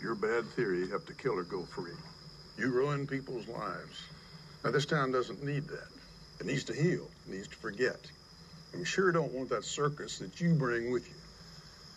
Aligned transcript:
your 0.00 0.14
bad 0.14 0.46
theory 0.50 0.88
helped 0.88 1.06
the 1.06 1.14
killer 1.14 1.42
go 1.42 1.64
free. 1.64 1.92
You 2.56 2.70
ruin 2.70 3.06
people's 3.06 3.48
lives. 3.48 4.02
Now, 4.64 4.70
this 4.70 4.86
town 4.86 5.12
doesn't 5.12 5.42
need 5.42 5.66
that. 5.68 5.88
It 6.40 6.46
needs 6.46 6.64
to 6.64 6.72
heal, 6.72 7.08
it 7.26 7.32
needs 7.32 7.48
to 7.48 7.56
forget. 7.56 7.98
And 8.72 8.80
we 8.80 8.84
sure 8.86 9.10
don't 9.12 9.32
want 9.32 9.48
that 9.50 9.64
circus 9.64 10.18
that 10.18 10.40
you 10.40 10.54
bring 10.54 10.92
with 10.92 11.08
you. 11.08 11.14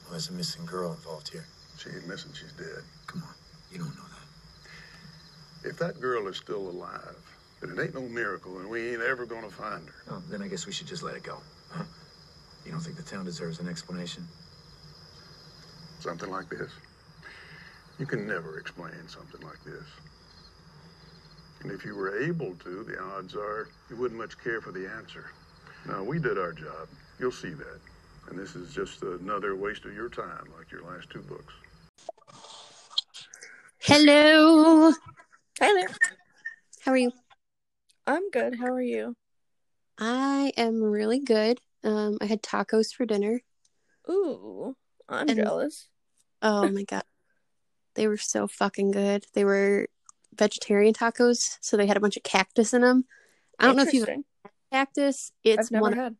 Well, 0.03 0.11
there's 0.11 0.29
a 0.29 0.33
missing 0.33 0.65
girl 0.65 0.91
involved 0.91 1.29
here. 1.29 1.45
She 1.77 1.89
ain't 1.89 2.07
missing, 2.07 2.31
she's 2.33 2.53
dead. 2.53 2.83
Come 3.07 3.23
on, 3.23 3.33
you 3.71 3.77
don't 3.77 3.95
know 3.95 4.03
that. 4.03 5.69
If 5.69 5.77
that 5.77 5.99
girl 5.99 6.27
is 6.27 6.37
still 6.37 6.69
alive, 6.69 7.17
then 7.59 7.71
it 7.71 7.81
ain't 7.81 7.93
no 7.93 8.01
miracle, 8.01 8.59
and 8.59 8.69
we 8.69 8.93
ain't 8.93 9.01
ever 9.01 9.25
gonna 9.25 9.49
find 9.49 9.87
her. 9.87 9.95
Oh, 10.11 10.23
then 10.29 10.41
I 10.41 10.47
guess 10.47 10.65
we 10.65 10.71
should 10.71 10.87
just 10.87 11.03
let 11.03 11.15
it 11.15 11.23
go. 11.23 11.37
Huh? 11.69 11.83
You 12.65 12.71
don't 12.71 12.81
think 12.81 12.97
the 12.97 13.03
town 13.03 13.25
deserves 13.25 13.59
an 13.59 13.67
explanation? 13.67 14.27
Something 15.99 16.31
like 16.31 16.49
this. 16.49 16.71
You 17.99 18.05
can 18.05 18.25
never 18.27 18.57
explain 18.57 19.07
something 19.07 19.41
like 19.41 19.63
this. 19.63 19.83
And 21.61 21.71
if 21.71 21.85
you 21.85 21.95
were 21.95 22.19
able 22.23 22.55
to, 22.55 22.83
the 22.83 22.99
odds 22.99 23.35
are 23.35 23.69
you 23.89 23.95
wouldn't 23.95 24.19
much 24.19 24.37
care 24.43 24.61
for 24.61 24.71
the 24.71 24.89
answer. 24.89 25.25
Now, 25.87 26.03
we 26.03 26.17
did 26.19 26.37
our 26.37 26.53
job. 26.53 26.87
You'll 27.19 27.31
see 27.31 27.51
that. 27.51 27.79
And 28.29 28.39
this 28.39 28.55
is 28.55 28.73
just 28.73 29.03
another 29.03 29.55
waste 29.55 29.85
of 29.85 29.93
your 29.93 30.09
time, 30.09 30.45
like 30.57 30.71
your 30.71 30.83
last 30.83 31.09
two 31.09 31.21
books. 31.21 31.53
Hello. 33.79 34.91
Hi 35.59 35.73
there. 35.73 35.89
How 36.81 36.91
are 36.91 36.97
you? 36.97 37.11
I'm 38.07 38.29
good. 38.31 38.55
How 38.57 38.67
are 38.73 38.81
you? 38.81 39.15
I 39.99 40.51
am 40.57 40.81
really 40.81 41.19
good. 41.19 41.59
Um, 41.83 42.17
I 42.21 42.25
had 42.25 42.41
tacos 42.41 42.93
for 42.93 43.05
dinner. 43.05 43.41
Ooh, 44.09 44.75
I'm 45.09 45.29
And- 45.29 45.37
jealous. 45.37 45.87
Oh 46.41 46.67
my 46.69 46.83
god. 46.83 47.03
They 47.95 48.07
were 48.07 48.17
so 48.17 48.47
fucking 48.47 48.91
good. 48.91 49.25
They 49.33 49.43
were 49.43 49.87
vegetarian 50.35 50.93
tacos, 50.93 51.57
so 51.61 51.77
they 51.77 51.87
had 51.87 51.97
a 51.97 51.99
bunch 51.99 52.17
of 52.17 52.23
cactus 52.23 52.73
in 52.73 52.81
them. 52.81 53.05
I 53.59 53.65
don't 53.65 53.75
know 53.75 53.83
if 53.83 53.93
you've 53.93 54.07
Interesting. 54.07 54.25
cactus. 54.71 55.31
It's 55.43 55.69
one 55.69 55.93
had. 55.93 56.15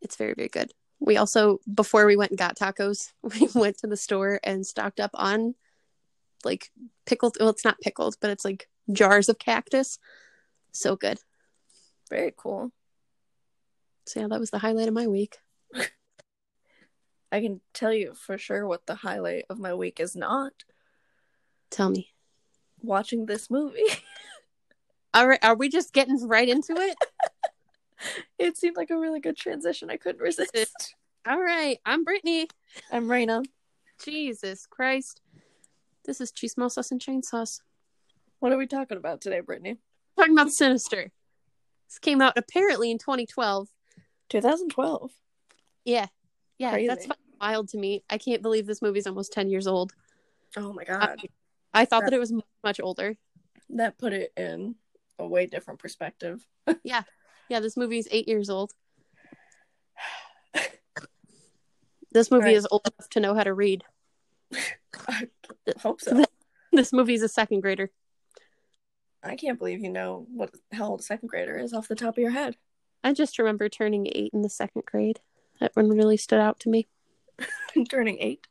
it's 0.00 0.16
very 0.16 0.34
very 0.34 0.48
good. 0.48 0.72
We 1.00 1.16
also 1.16 1.60
before 1.72 2.06
we 2.06 2.16
went 2.16 2.30
and 2.30 2.38
got 2.38 2.56
tacos, 2.56 3.12
we 3.22 3.48
went 3.54 3.78
to 3.78 3.86
the 3.86 3.96
store 3.96 4.40
and 4.42 4.66
stocked 4.66 5.00
up 5.00 5.10
on 5.14 5.54
like 6.44 6.70
pickled 7.06 7.36
well 7.40 7.50
it's 7.50 7.64
not 7.64 7.80
pickled, 7.80 8.16
but 8.20 8.30
it's 8.30 8.44
like 8.44 8.68
jars 8.92 9.28
of 9.28 9.38
cactus. 9.38 9.98
So 10.72 10.96
good. 10.96 11.18
Very 12.10 12.32
cool. 12.36 12.72
So 14.06 14.20
yeah, 14.20 14.28
that 14.28 14.40
was 14.40 14.50
the 14.50 14.58
highlight 14.58 14.88
of 14.88 14.94
my 14.94 15.06
week. 15.06 15.38
I 17.34 17.40
can 17.40 17.60
tell 17.72 17.92
you 17.92 18.14
for 18.14 18.38
sure 18.38 18.64
what 18.64 18.86
the 18.86 18.94
highlight 18.94 19.46
of 19.50 19.58
my 19.58 19.74
week 19.74 19.98
is 19.98 20.14
not 20.14 20.52
Tell 21.68 21.90
me. 21.90 22.12
watching 22.80 23.26
this 23.26 23.50
movie. 23.50 23.82
All 25.14 25.26
right, 25.26 25.42
are 25.42 25.56
we 25.56 25.68
just 25.68 25.92
getting 25.92 26.16
right 26.28 26.48
into 26.48 26.74
it? 26.76 26.96
it 28.38 28.56
seemed 28.56 28.76
like 28.76 28.90
a 28.90 28.96
really 28.96 29.18
good 29.18 29.36
transition. 29.36 29.90
I 29.90 29.96
couldn't 29.96 30.22
resist. 30.22 30.94
All 31.26 31.40
right, 31.40 31.80
I'm 31.84 32.04
Brittany. 32.04 32.46
I'm 32.92 33.08
Raina. 33.08 33.44
Jesus 34.00 34.64
Christ. 34.66 35.20
This 36.04 36.20
is 36.20 36.30
cheese 36.30 36.54
sauce 36.56 36.92
and 36.92 37.00
chainsaws. 37.00 37.62
What 38.38 38.52
are 38.52 38.58
we 38.58 38.68
talking 38.68 38.96
about 38.96 39.20
today, 39.20 39.40
Brittany? 39.40 39.78
Talking 40.16 40.34
about 40.34 40.52
Sinister. 40.52 41.10
This 41.88 41.98
came 41.98 42.22
out 42.22 42.34
apparently 42.36 42.92
in 42.92 42.98
2012. 42.98 43.66
2012. 44.28 45.10
Yeah. 45.84 46.06
Yeah, 46.58 46.70
Crazy. 46.70 46.86
that's 46.86 47.08
wild 47.44 47.68
to 47.68 47.76
me. 47.78 48.02
I 48.08 48.16
can't 48.18 48.40
believe 48.42 48.66
this 48.66 48.80
movie's 48.80 49.06
almost 49.06 49.32
10 49.32 49.50
years 49.50 49.66
old. 49.66 49.92
Oh 50.56 50.72
my 50.72 50.84
god. 50.84 51.20
I 51.74 51.84
thought 51.84 52.00
That- 52.04 52.10
that 52.10 52.16
it 52.16 52.20
was 52.20 52.32
much 52.62 52.80
older. 52.80 53.16
that 53.70 53.98
put 53.98 54.12
it 54.12 54.32
in 54.36 54.76
a 55.18 55.26
way 55.26 55.46
different 55.46 55.80
perspective. 55.80 56.46
Yeah, 56.84 57.02
Yeah, 57.50 57.60
this 57.60 57.76
movie's 57.76 58.08
eight 58.10 58.26
years 58.28 58.48
old. 58.48 58.72
This 62.12 62.30
movie 62.30 62.44
Right. 62.44 62.56
is 62.56 62.66
old 62.70 62.86
enough 62.86 63.08
to 63.10 63.20
know 63.20 63.34
how 63.34 63.42
to 63.42 63.52
read. 63.52 63.82
I 65.08 65.28
hope 65.80 66.00
so. 66.00 66.24
This 66.72 66.92
movie's 66.92 67.22
a 67.22 67.28
second 67.28 67.60
grader. 67.60 67.90
I 69.22 69.36
can't 69.36 69.58
believe 69.60 69.80
you 69.80 69.90
know 69.90 70.26
what 70.32 70.50
how 70.72 70.88
old 70.88 71.00
a 71.00 71.02
second 71.04 71.28
grader 71.28 71.56
is 71.56 71.72
off 71.72 71.86
the 71.88 71.94
top 71.94 72.14
of 72.14 72.18
your 72.18 72.30
head. 72.32 72.56
I 73.04 73.12
just 73.12 73.38
remember 73.38 73.68
turning 73.68 74.08
eight 74.10 74.32
in 74.34 74.42
the 74.42 74.48
second 74.48 74.84
grade. 74.86 75.20
That 75.60 75.70
one 75.76 75.88
really 75.90 76.16
stood 76.16 76.40
out 76.40 76.58
to 76.60 76.68
me. 76.70 76.88
Turning 77.90 78.18
eight. 78.20 78.46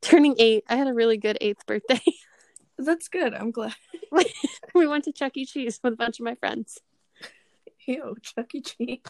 Turning 0.00 0.34
eight, 0.38 0.64
I 0.68 0.76
had 0.76 0.88
a 0.88 0.94
really 0.94 1.16
good 1.16 1.38
eighth 1.40 1.66
birthday. 1.66 2.00
That's 2.78 3.08
good. 3.08 3.34
I'm 3.34 3.50
glad. 3.50 3.74
we 4.74 4.86
went 4.86 5.04
to 5.04 5.12
Chuck 5.12 5.36
E. 5.36 5.44
Cheese 5.44 5.78
with 5.82 5.92
a 5.92 5.96
bunch 5.96 6.18
of 6.18 6.24
my 6.24 6.34
friends. 6.34 6.78
Ew, 7.86 8.16
Chuck 8.22 8.54
E. 8.54 8.62
Cheese. 8.62 9.00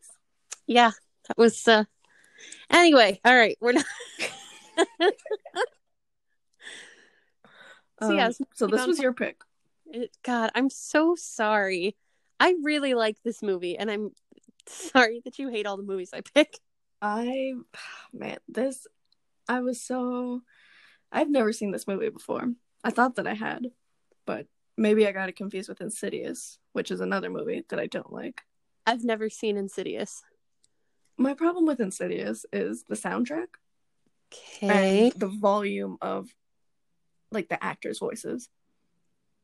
Yeah, 0.67 0.91
that 1.29 1.39
was. 1.39 1.67
uh 1.69 1.85
Anyway, 2.71 3.21
all 3.25 3.37
right, 3.37 3.57
we're 3.61 3.73
not. 3.73 3.85
So, 8.03 8.13
yeah, 8.13 8.27
Um, 8.27 8.33
so 8.55 8.67
this 8.67 8.87
was 8.87 8.99
your 8.99 9.13
pick. 9.13 9.43
God, 10.23 10.51
I'm 10.55 10.71
so 10.71 11.15
sorry. 11.17 11.97
I 12.39 12.55
really 12.63 12.95
like 12.95 13.17
this 13.23 13.43
movie, 13.43 13.77
and 13.77 13.91
I'm 13.91 14.13
sorry 14.67 15.21
that 15.25 15.39
you 15.39 15.49
hate 15.49 15.67
all 15.67 15.77
the 15.77 15.83
movies 15.83 16.11
I 16.15 16.23
pick. 16.23 16.59
I 17.03 17.53
man, 18.13 18.39
this 18.49 18.87
I 19.49 19.61
was 19.61 19.81
so 19.83 20.43
I've 21.13 21.31
never 21.31 21.53
seen 21.53 21.73
this 21.73 21.89
movie 21.89 22.09
before. 22.09 22.53
I 22.85 22.91
thought 22.91 23.17
that 23.17 23.27
I 23.27 23.35
had, 23.35 23.67
but 24.27 24.47
maybe 24.77 25.07
I 25.07 25.13
got 25.13 25.29
it 25.29 25.37
confused 25.37 25.69
with 25.69 25.81
Insidious, 25.81 26.59
which 26.73 26.91
is 26.91 27.01
another 27.01 27.31
movie 27.31 27.65
that 27.69 27.81
I 27.81 27.87
don't 27.87 28.13
like. 28.13 28.43
I've 28.87 29.05
never 29.05 29.29
seen 29.29 29.57
Insidious. 29.57 30.23
My 31.19 31.35
problem 31.35 31.67
with 31.67 31.81
Insidious 31.81 32.47
is 32.53 32.85
the 32.89 32.95
soundtrack 32.95 33.49
Okay, 34.33 35.11
the 35.17 35.27
volume 35.27 35.99
of 36.01 36.29
like 37.33 37.49
the 37.49 37.63
actors' 37.63 37.99
voices. 37.99 38.49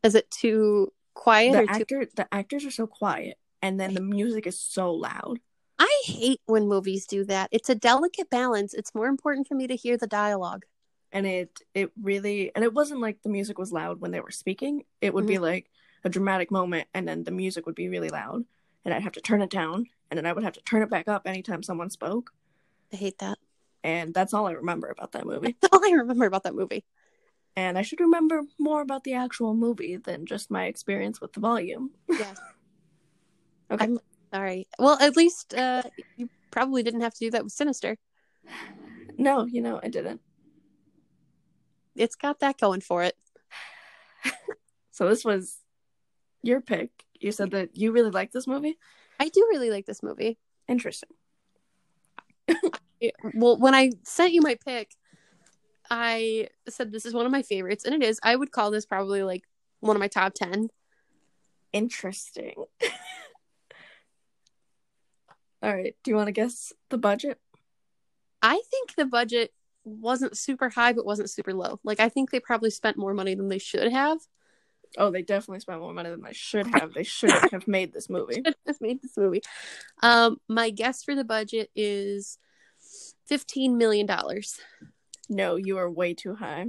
is 0.03 0.15
it 0.15 0.31
too 0.31 0.93
quiet 1.15 1.53
The 1.53 1.59
or 1.63 1.67
too? 1.67 1.73
actor 1.73 2.07
the 2.15 2.33
actors 2.33 2.65
are 2.65 2.71
so 2.71 2.87
quiet 2.87 3.37
and 3.63 3.79
then 3.81 3.95
the 3.95 4.01
music 4.01 4.47
is 4.47 4.59
so 4.61 4.93
loud. 4.95 5.41
I 5.79 6.03
hate 6.07 6.41
when 6.47 6.69
movies 6.69 7.07
do 7.07 7.25
that. 7.27 7.49
It's 7.53 7.69
a 7.69 7.75
delicate 7.75 8.31
balance. 8.31 8.73
It's 8.75 8.95
more 8.95 9.07
important 9.07 9.47
for 9.47 9.55
me 9.55 9.67
to 9.67 9.77
hear 9.77 9.97
the 9.97 10.07
dialogue. 10.07 10.65
and 11.13 11.27
it 11.27 11.61
it 11.75 11.91
really 12.03 12.51
and 12.55 12.65
it 12.65 12.75
wasn't 12.75 13.01
like 13.01 13.23
the 13.23 13.29
music 13.29 13.59
was 13.59 13.73
loud 13.73 14.01
when 14.01 14.11
they 14.11 14.21
were 14.21 14.31
speaking 14.43 14.85
it 15.01 15.15
would 15.15 15.27
be 15.27 15.35
mm-hmm. 15.35 15.45
like 15.45 15.71
a 16.05 16.09
dramatic 16.09 16.51
moment 16.51 16.89
and 16.95 17.07
then 17.07 17.23
the 17.25 17.31
music 17.31 17.65
would 17.65 17.77
be 17.77 17.89
really 17.89 18.09
loud 18.11 18.45
and 18.85 18.93
i'd 18.93 19.03
have 19.03 19.13
to 19.13 19.21
turn 19.21 19.41
it 19.41 19.49
down 19.51 19.87
and 20.11 20.19
then 20.19 20.27
i 20.27 20.33
would 20.33 20.43
have 20.45 20.53
to 20.59 20.63
turn 20.63 20.83
it 20.83 20.91
back 20.91 21.07
up 21.09 21.23
anytime 21.27 21.63
someone 21.63 21.91
spoke 21.91 22.33
I 22.93 22.97
hate 22.97 23.19
that. 23.19 23.39
and 23.85 24.13
that's 24.13 24.35
all 24.35 24.47
i 24.49 24.53
remember 24.53 24.89
about 24.89 25.13
that 25.13 25.27
movie 25.27 25.55
That's 25.61 25.73
all 25.77 25.85
I 25.87 25.93
remember 25.95 26.27
about 26.27 26.43
that 26.43 26.55
movie. 26.57 26.85
and 27.55 27.79
i 27.79 27.83
should 27.83 28.01
remember 28.01 28.43
more 28.59 28.83
about 28.83 29.05
the 29.05 29.15
actual 29.15 29.55
movie 29.55 29.97
than 29.97 30.27
just 30.27 30.51
my 30.51 30.65
experience 30.67 31.21
with 31.21 31.33
the 31.35 31.41
volume 31.41 31.93
Yeah. 32.09 32.35
Okay. 33.71 33.85
I'm 33.85 33.99
sorry. 34.33 34.67
Well, 34.79 34.99
at 35.01 35.17
least 35.17 35.55
uh, 35.55 35.83
you 36.17 36.29
probably 36.51 36.83
didn't 36.83 37.03
have 37.03 37.15
to 37.15 37.21
do 37.21 37.31
that 37.33 37.45
with 37.45 37.53
Sinister. 37.53 37.97
no 39.19 39.45
you 39.47 39.61
know 39.61 39.81
i 39.83 39.89
didn't 39.89 40.21
It's 41.97 42.15
got 42.17 42.41
that 42.41 42.59
going 42.59 42.81
for 42.83 43.03
it. 43.03 43.17
so 44.91 45.09
this 45.09 45.25
was 45.25 45.59
your 46.43 46.61
pick 46.61 46.91
you 47.19 47.33
said 47.33 47.51
that 47.53 47.77
you 47.77 47.93
really 47.93 48.11
like 48.11 48.31
this 48.33 48.47
movie 48.47 48.77
I 49.19 49.29
do 49.29 49.47
really 49.51 49.71
like 49.71 49.87
this 49.87 50.03
movie. 50.03 50.39
interesting 50.69 51.09
well, 53.35 53.59
when 53.59 53.75
I 53.75 53.91
sent 54.05 54.33
you 54.33 54.41
my 54.41 54.57
pick, 54.65 54.91
I 55.91 56.49
said 56.69 56.93
this 56.93 57.05
is 57.07 57.13
one 57.15 57.27
of 57.27 57.33
my 57.33 57.43
favorites, 57.43 57.85
and 57.85 57.95
it 57.95 58.03
is. 58.07 58.21
I 58.23 58.37
would 58.37 58.53
call 58.53 58.71
this 58.71 58.87
probably 58.87 59.23
like 59.25 59.43
one 59.81 59.97
of 59.97 60.01
my 60.01 60.09
top 60.09 60.35
10. 60.35 60.69
interesting 61.73 62.55
all 65.63 65.75
right 65.75 65.97
do 66.03 66.11
you 66.11 66.17
want 66.17 66.29
to 66.29 66.33
guess 66.33 66.73
the 66.91 66.99
budget 66.99 67.39
I 68.43 68.61
think 68.71 68.95
the 68.95 69.07
budget 69.07 69.53
wasn't 69.85 70.37
super 70.37 70.69
high, 70.69 70.93
but 70.93 71.07
wasn't 71.07 71.31
super 71.31 71.55
low. 71.55 71.81
Like, 71.85 72.01
I 72.01 72.09
think 72.09 72.31
they 72.31 72.41
probably 72.41 72.71
spent 72.71 72.97
more 72.97 73.15
money 73.15 73.35
than 73.35 73.49
they 73.49 73.59
should 73.59 73.91
have. 73.93 74.19
Oh, 74.99 75.11
they 75.11 75.23
definitely 75.23 75.61
spent 75.61 75.81
more 75.81 75.93
money 75.93 76.11
than 76.11 76.23
they 76.23 76.33
should 76.33 76.67
have. 76.69 76.93
They 76.93 77.03
shouldn't 77.03 77.53
have 77.53 77.67
made 77.67 77.93
this 77.93 78.09
movie. 78.09 78.43
Just 78.67 78.81
made 78.81 79.03
this 79.03 79.17
movie. 79.17 79.43
Um, 80.03 80.39
my 80.49 80.71
guess 80.71 81.03
for 81.03 81.15
the 81.15 81.25
budget 81.25 81.71
is 81.75 82.39
$15 83.31 83.77
million. 83.77 84.09
No, 85.29 85.57
you 85.57 85.79
are 85.79 85.91
way 85.91 86.15
too 86.15 86.35
high. 86.35 86.67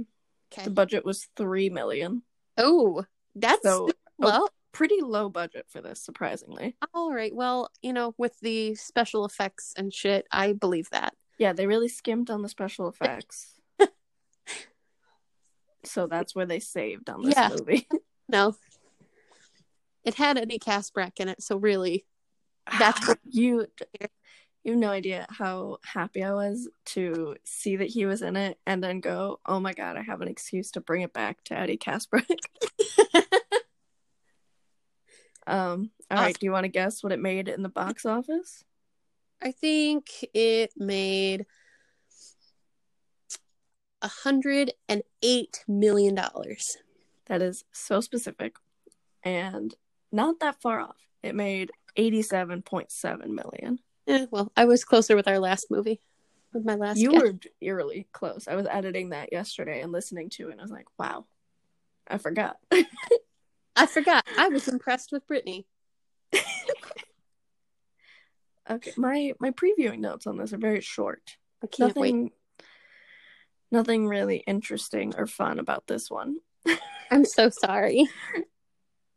Okay. 0.52 0.64
The 0.64 0.70
budget 0.70 1.04
was 1.04 1.28
three 1.36 1.70
million. 1.70 2.22
Oh, 2.56 3.04
that's 3.34 3.62
So 3.62 3.90
low. 4.18 4.48
Pretty 4.72 5.00
low 5.00 5.28
budget 5.28 5.66
for 5.68 5.80
this, 5.80 6.00
surprisingly. 6.00 6.76
All 6.94 7.12
right. 7.12 7.34
Well, 7.34 7.70
you 7.82 7.92
know, 7.92 8.14
with 8.18 8.38
the 8.40 8.74
special 8.74 9.24
effects 9.24 9.72
and 9.76 9.92
shit, 9.92 10.26
I 10.30 10.52
believe 10.52 10.90
that. 10.90 11.14
Yeah, 11.38 11.52
they 11.52 11.66
really 11.66 11.88
skimped 11.88 12.30
on 12.30 12.42
the 12.42 12.48
special 12.48 12.88
effects. 13.00 13.54
So 15.84 16.06
that's 16.06 16.34
where 16.34 16.44
they 16.46 16.60
saved 16.60 17.08
on 17.08 17.22
this 17.22 17.34
Yeah. 17.36 17.50
movie. 17.56 17.86
No. 18.30 18.56
It 20.04 20.14
had 20.14 20.36
Eddie 20.36 20.58
Kaspbrak 20.58 21.18
in 21.18 21.28
it, 21.28 21.42
so 21.42 21.56
really, 21.56 22.04
That's 22.78 23.08
what- 23.08 23.18
you 23.24 23.66
you 24.64 24.72
have 24.72 24.80
no 24.80 24.90
idea 24.90 25.26
how 25.30 25.78
happy 25.82 26.22
I 26.22 26.34
was 26.34 26.68
to 26.86 27.36
see 27.44 27.76
that 27.76 27.88
he 27.88 28.04
was 28.04 28.20
in 28.20 28.36
it 28.36 28.58
and 28.66 28.84
then 28.84 29.00
go, 29.00 29.40
oh 29.46 29.60
my 29.60 29.72
god, 29.72 29.96
I 29.96 30.02
have 30.02 30.20
an 30.20 30.28
excuse 30.28 30.70
to 30.72 30.82
bring 30.82 31.00
it 31.02 31.14
back 31.14 31.42
to 31.44 31.58
Eddie 31.58 31.78
Kaspbrak. 31.78 32.26
Um, 35.48 35.90
all 36.10 36.18
right, 36.18 36.38
do 36.38 36.46
you 36.46 36.52
want 36.52 36.64
to 36.64 36.68
guess 36.68 37.02
what 37.02 37.12
it 37.12 37.18
made 37.18 37.48
in 37.48 37.62
the 37.62 37.68
box 37.68 38.04
office? 38.04 38.64
I 39.42 39.50
think 39.50 40.06
it 40.34 40.72
made 40.76 41.46
a 44.02 44.08
hundred 44.08 44.72
and 44.88 45.02
eight 45.22 45.64
million 45.66 46.14
dollars. 46.14 46.76
That 47.26 47.42
is 47.42 47.64
so 47.72 48.00
specific 48.00 48.56
and 49.22 49.74
not 50.12 50.40
that 50.40 50.60
far 50.60 50.80
off. 50.80 50.96
It 51.22 51.34
made 51.34 51.70
87.7 51.96 53.26
million. 53.26 53.80
Eh, 54.06 54.26
well, 54.30 54.52
I 54.56 54.64
was 54.64 54.84
closer 54.84 55.16
with 55.16 55.28
our 55.28 55.38
last 55.38 55.70
movie, 55.70 56.00
with 56.52 56.64
my 56.64 56.76
last. 56.76 56.98
You 56.98 57.10
guess. 57.10 57.22
were 57.22 57.34
eerily 57.60 58.06
close. 58.12 58.48
I 58.48 58.54
was 58.54 58.66
editing 58.70 59.10
that 59.10 59.32
yesterday 59.32 59.80
and 59.82 59.92
listening 59.92 60.30
to 60.30 60.48
it, 60.48 60.52
and 60.52 60.60
I 60.60 60.64
was 60.64 60.70
like, 60.70 60.86
wow, 60.98 61.26
I 62.06 62.18
forgot. 62.18 62.56
I 63.78 63.86
forgot. 63.86 64.26
I 64.36 64.48
was 64.48 64.66
impressed 64.68 65.12
with 65.12 65.26
Brittany. 65.26 65.66
okay, 68.70 68.92
my 68.96 69.32
my 69.38 69.52
previewing 69.52 70.00
notes 70.00 70.26
on 70.26 70.36
this 70.36 70.52
are 70.52 70.58
very 70.58 70.80
short. 70.80 71.36
I 71.62 71.68
can't 71.68 71.94
wait. 71.96 72.12
nothing, 72.14 72.30
nothing 73.70 74.08
really 74.08 74.38
interesting 74.38 75.14
or 75.16 75.26
fun 75.26 75.58
about 75.58 75.86
this 75.86 76.10
one. 76.10 76.38
I'm 77.10 77.24
so 77.24 77.50
sorry. 77.50 78.08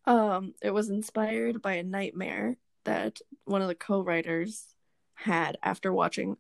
Um, 0.06 0.54
it 0.62 0.72
was 0.72 0.90
inspired 0.90 1.62
by 1.62 1.74
a 1.74 1.84
nightmare 1.84 2.58
that 2.86 3.20
one 3.46 3.62
of 3.62 3.68
the 3.68 3.76
co-writers 3.76 4.66
had 5.14 5.58
after 5.62 5.94
watching 5.94 6.38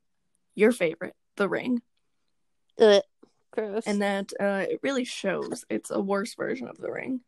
your 0.56 0.72
favorite, 0.72 1.16
The 1.36 1.48
Ring, 1.50 1.82
Ugh, 2.80 3.04
gross. 3.52 3.84
and 3.86 4.02
that 4.02 4.32
uh, 4.40 4.66
it 4.70 4.80
really 4.82 5.06
shows 5.06 5.66
it's 5.70 5.92
a 5.92 6.00
worse 6.00 6.34
version 6.36 6.68
of 6.68 6.78
The 6.78 6.92
Ring, 6.92 7.22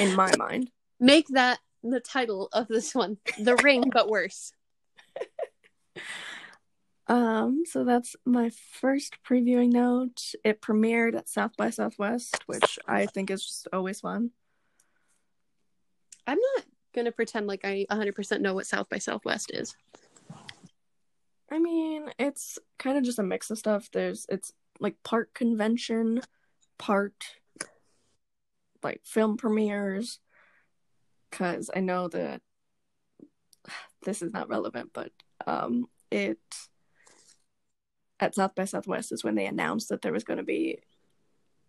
in 0.00 0.14
my 0.14 0.30
mind. 0.36 0.70
Make 1.00 1.28
that 1.28 1.58
the 1.82 2.00
title 2.00 2.48
of 2.52 2.68
this 2.68 2.94
one: 2.94 3.18
The 3.38 3.56
Ring, 3.56 3.90
but 3.92 4.08
worse. 4.08 4.52
Um, 7.08 7.62
so 7.64 7.84
that's 7.84 8.16
my 8.26 8.50
first 8.50 9.16
previewing 9.26 9.72
note. 9.72 10.34
It 10.44 10.60
premiered 10.60 11.16
at 11.16 11.28
South 11.28 11.56
by 11.56 11.70
Southwest, 11.70 12.42
which 12.46 12.78
I 12.86 13.06
think 13.06 13.30
is 13.30 13.42
just 13.44 13.68
always 13.72 14.00
fun. 14.00 14.30
I'm 16.26 16.38
not 16.56 16.66
gonna 16.94 17.12
pretend 17.12 17.46
like 17.46 17.64
I 17.64 17.86
100% 17.90 18.40
know 18.40 18.52
what 18.52 18.66
South 18.66 18.90
by 18.90 18.98
Southwest 18.98 19.50
is. 19.54 19.74
I 21.50 21.58
mean, 21.58 22.10
it's 22.18 22.58
kind 22.78 22.98
of 22.98 23.04
just 23.04 23.18
a 23.18 23.22
mix 23.22 23.50
of 23.50 23.56
stuff. 23.56 23.88
There's 23.90 24.26
it's 24.28 24.52
like 24.78 25.02
part 25.02 25.32
convention, 25.32 26.20
part 26.76 27.24
like 28.82 29.00
film 29.04 29.36
premieres. 29.36 30.18
Cause 31.30 31.70
I 31.74 31.80
know 31.80 32.08
that 32.08 32.40
this 34.02 34.22
is 34.22 34.32
not 34.32 34.48
relevant, 34.48 34.90
but 34.92 35.12
um, 35.46 35.86
it 36.10 36.38
at 38.20 38.34
South 38.34 38.54
by 38.54 38.64
Southwest 38.64 39.12
is 39.12 39.22
when 39.22 39.34
they 39.34 39.46
announced 39.46 39.88
that 39.90 40.02
there 40.02 40.12
was 40.12 40.24
going 40.24 40.38
to 40.38 40.44
be 40.44 40.78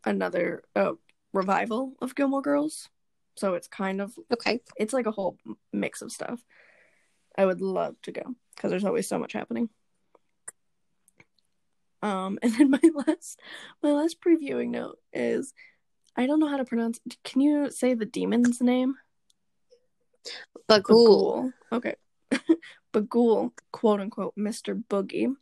another 0.05 0.63
uh, 0.75 0.93
revival 1.33 1.93
of 2.01 2.15
Gilmore 2.15 2.41
Girls. 2.41 2.89
So 3.35 3.53
it's 3.53 3.67
kind 3.67 4.01
of 4.01 4.13
Okay. 4.31 4.59
it's 4.77 4.93
like 4.93 5.05
a 5.05 5.11
whole 5.11 5.37
mix 5.71 6.01
of 6.01 6.11
stuff. 6.11 6.43
I 7.37 7.45
would 7.45 7.61
love 7.61 7.95
to 8.03 8.11
go 8.11 8.35
because 8.55 8.71
there's 8.71 8.83
always 8.83 9.07
so 9.07 9.19
much 9.19 9.33
happening. 9.33 9.69
Um, 12.01 12.39
and 12.43 12.53
then 12.53 12.71
my 12.71 12.81
last 13.07 13.39
my 13.81 13.91
last 13.91 14.17
previewing 14.21 14.69
note 14.69 14.99
is 15.13 15.53
I 16.19 16.27
don't 16.27 16.41
know 16.41 16.49
how 16.49 16.57
to 16.57 16.65
pronounce. 16.65 16.99
Can 17.23 17.39
you 17.39 17.71
say 17.71 17.93
the 17.93 18.05
demon's 18.05 18.59
name? 18.59 18.95
Bughuul. 20.67 21.53
Okay. 21.71 21.95
Bughuul, 22.93 23.51
quote 23.71 24.01
unquote, 24.01 24.35
Mr. 24.37 24.83
Boogie. 24.89 25.33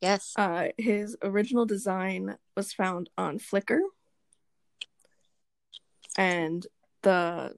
Yes. 0.00 0.32
Uh, 0.36 0.68
his 0.78 1.18
original 1.22 1.66
design 1.66 2.38
was 2.56 2.72
found 2.72 3.10
on 3.18 3.38
Flickr, 3.38 3.80
and 6.16 6.66
the 7.02 7.54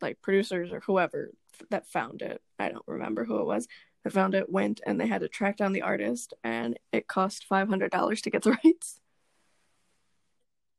like 0.00 0.20
producers 0.22 0.72
or 0.72 0.80
whoever 0.80 1.30
that 1.70 1.86
found 1.86 2.20
it, 2.20 2.42
I 2.58 2.68
don't 2.68 2.82
remember 2.88 3.24
who 3.24 3.38
it 3.38 3.46
was, 3.46 3.68
that 4.02 4.12
found 4.12 4.34
it 4.34 4.50
went 4.50 4.80
and 4.84 5.00
they 5.00 5.06
had 5.06 5.20
to 5.20 5.28
track 5.28 5.56
down 5.56 5.72
the 5.72 5.82
artist, 5.82 6.34
and 6.42 6.80
it 6.90 7.06
cost 7.06 7.44
five 7.44 7.68
hundred 7.68 7.92
dollars 7.92 8.22
to 8.22 8.30
get 8.30 8.42
the 8.42 8.58
rights. 8.64 8.98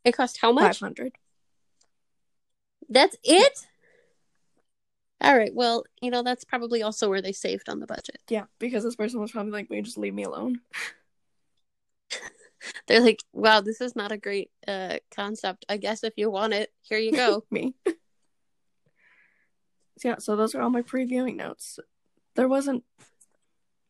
It 0.04 0.16
cost 0.16 0.40
how 0.42 0.52
much? 0.52 0.80
hundred. 0.80 1.14
That's 2.90 3.16
it? 3.24 3.66
All 5.22 5.38
right. 5.38 5.54
Well, 5.54 5.86
you 6.02 6.12
know, 6.12 6.22
that's 6.22 6.44
probably 6.44 6.84
also 6.84 7.10
where 7.10 7.22
they 7.22 7.32
saved 7.32 7.70
on 7.70 7.80
the 7.80 7.88
budget. 7.88 8.20
Yeah, 8.30 8.46
because 8.60 8.84
this 8.84 8.96
person 8.96 9.22
was 9.22 9.32
probably 9.32 9.54
like, 9.54 9.70
"Will 9.70 9.78
you 9.78 9.84
just 9.84 9.98
leave 9.98 10.14
me 10.14 10.24
alone?" 10.24 10.60
They're 12.88 13.02
like, 13.02 13.24
wow, 13.32 13.62
this 13.62 13.82
is 13.82 13.96
not 13.96 14.12
a 14.12 14.18
great 14.18 14.52
uh, 14.68 14.98
concept. 15.14 15.66
I 15.70 15.78
guess 15.78 16.04
if 16.04 16.14
you 16.18 16.30
want 16.30 16.54
it, 16.54 16.72
here 16.82 16.98
you 16.98 17.12
go. 17.12 17.44
me. 17.52 17.76
So, 19.98 20.10
yeah, 20.10 20.18
so 20.18 20.36
those 20.36 20.56
are 20.56 20.62
all 20.62 20.70
my 20.70 20.82
previewing 20.82 21.36
notes. 21.36 21.80
There 22.36 22.48
wasn't 22.48 22.84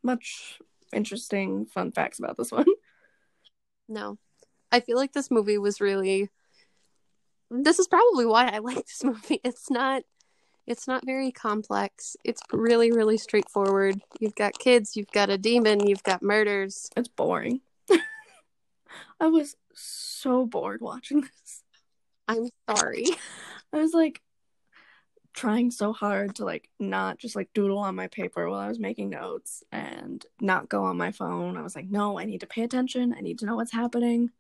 much 0.04 0.60
interesting 0.92 1.66
fun 1.66 1.92
facts 1.92 2.20
about 2.20 2.38
this 2.38 2.52
one. 2.52 2.66
no. 3.88 4.18
I 4.74 4.80
feel 4.80 4.98
like 4.98 5.14
this 5.14 5.30
movie 5.30 5.60
was 5.60 5.80
really. 5.80 6.30
This 7.52 7.78
is 7.78 7.88
probably 7.88 8.26
why 8.26 8.48
I 8.48 8.58
like 8.60 8.88
this 8.88 9.04
movie. 9.04 9.40
It's 9.44 9.70
not. 9.70 10.04
It's 10.66 10.88
not 10.88 11.06
very 11.06 11.32
complex. 11.32 12.16
It's 12.24 12.42
really, 12.52 12.92
really 12.92 13.18
straightforward. 13.18 14.02
You've 14.20 14.36
got 14.36 14.58
kids, 14.58 14.96
you've 14.96 15.12
got 15.12 15.30
a 15.30 15.38
demon, 15.38 15.86
you've 15.86 16.04
got 16.04 16.24
murders. 16.24 16.90
It's 16.96 17.10
boring. 17.10 17.60
I 19.20 19.28
was 19.28 19.58
so 19.74 20.46
bored 20.46 20.80
watching 20.80 21.22
this. 21.22 21.64
I'm 22.30 22.48
sorry. 22.70 23.08
I 23.74 23.78
was 23.78 23.94
like 23.94 24.22
trying 25.34 25.70
so 25.70 25.92
hard 25.92 26.36
to 26.36 26.46
like 26.46 26.70
not 26.80 27.18
just 27.18 27.36
like 27.36 27.50
doodle 27.54 27.80
on 27.80 27.96
my 27.96 28.08
paper 28.08 28.50
while 28.50 28.60
I 28.60 28.70
was 28.70 28.80
making 28.80 29.10
notes 29.10 29.64
and 29.70 30.26
not 30.40 30.70
go 30.70 30.86
on 30.86 30.96
my 30.96 31.12
phone. 31.12 31.58
I 31.58 31.62
was 31.62 31.76
like, 31.76 31.90
no, 31.90 32.18
I 32.18 32.24
need 32.24 32.40
to 32.40 32.48
pay 32.48 32.64
attention. 32.64 33.14
I 33.18 33.20
need 33.20 33.40
to 33.40 33.46
know 33.46 33.58
what's 33.58 33.74
happening. 33.74 34.32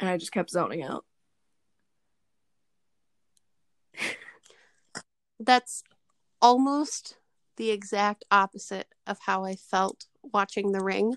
And 0.00 0.08
I 0.08 0.16
just 0.16 0.32
kept 0.32 0.50
zoning 0.50 0.82
out. 0.82 1.04
That's 5.38 5.84
almost 6.42 7.16
the 7.56 7.70
exact 7.70 8.24
opposite 8.30 8.88
of 9.06 9.18
how 9.20 9.44
I 9.44 9.56
felt 9.56 10.06
watching 10.22 10.72
The 10.72 10.82
Ring. 10.82 11.16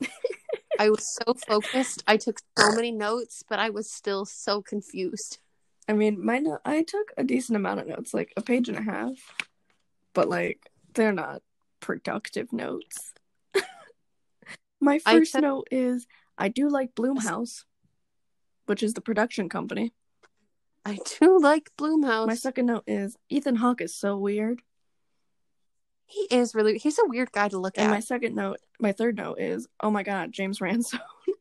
I 0.78 0.90
was 0.90 1.18
so 1.26 1.34
focused. 1.34 2.02
I 2.06 2.16
took 2.16 2.38
so 2.58 2.72
many 2.72 2.92
notes, 2.92 3.42
but 3.48 3.58
I 3.58 3.70
was 3.70 3.90
still 3.90 4.24
so 4.24 4.62
confused. 4.62 5.38
I 5.88 5.92
mean, 5.92 6.24
my 6.24 6.38
no- 6.38 6.60
I 6.64 6.82
took 6.82 7.12
a 7.16 7.24
decent 7.24 7.56
amount 7.56 7.80
of 7.80 7.88
notes, 7.88 8.14
like 8.14 8.32
a 8.36 8.42
page 8.42 8.68
and 8.68 8.78
a 8.78 8.82
half, 8.82 9.18
but 10.14 10.28
like 10.28 10.70
they're 10.94 11.12
not 11.12 11.42
productive 11.80 12.52
notes. 12.52 13.12
my 14.80 15.00
first 15.00 15.32
took- 15.32 15.42
note 15.42 15.68
is 15.70 16.06
I 16.38 16.48
do 16.48 16.68
like 16.68 16.94
Blumhouse, 16.94 17.64
which 18.66 18.82
is 18.82 18.94
the 18.94 19.00
production 19.00 19.48
company. 19.48 19.92
I 20.84 20.98
do 21.20 21.38
like 21.40 21.70
Blumhouse. 21.78 22.26
My 22.26 22.34
second 22.34 22.66
note 22.66 22.84
is 22.86 23.16
Ethan 23.28 23.56
Hawke 23.56 23.80
is 23.80 23.94
so 23.94 24.16
weird. 24.18 24.60
he 26.06 26.26
is 26.30 26.54
really 26.54 26.78
he's 26.78 26.98
a 26.98 27.06
weird 27.06 27.32
guy 27.32 27.48
to 27.48 27.58
look 27.58 27.78
And 27.78 27.86
at. 27.86 27.90
my 27.90 28.00
second 28.00 28.34
note, 28.34 28.58
my 28.80 28.92
third 28.92 29.16
note 29.16 29.40
is 29.40 29.68
oh 29.80 29.90
my 29.90 30.02
god, 30.02 30.32
James 30.32 30.60
Ransone, 30.60 31.00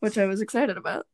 which 0.00 0.18
I 0.18 0.26
was 0.26 0.40
excited 0.40 0.76
about. 0.76 1.06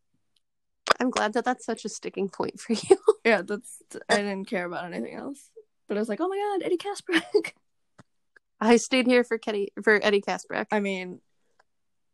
I'm 1.01 1.11
glad 1.11 1.33
that 1.35 1.45
that's 1.45 1.67
such 1.67 1.85
a 1.85 1.89
sticking 1.89 2.29
point 2.29 2.61
for 2.61 2.73
you. 2.75 2.97
Yeah, 3.25 3.43
that's 3.43 3.83
I 4.09 4.19
didn't 4.19 4.45
care 4.45 4.65
about 4.67 4.85
anything 4.85 5.17
else, 5.17 5.51
but 5.89 5.97
I 5.97 6.01
was 6.01 6.09
like, 6.09 6.21
oh 6.21 6.29
my 6.29 6.37
god, 6.37 6.65
Eddie 6.65 6.77
Kaspbrak. 6.79 7.51
I 8.61 8.77
stayed 8.77 9.09
here 9.09 9.25
for 9.25 9.37
Ketty 9.37 9.73
for 9.83 9.99
Eddie 10.01 10.21
Kaspbrak. 10.23 10.67
I 10.71 10.79
mean, 10.79 11.21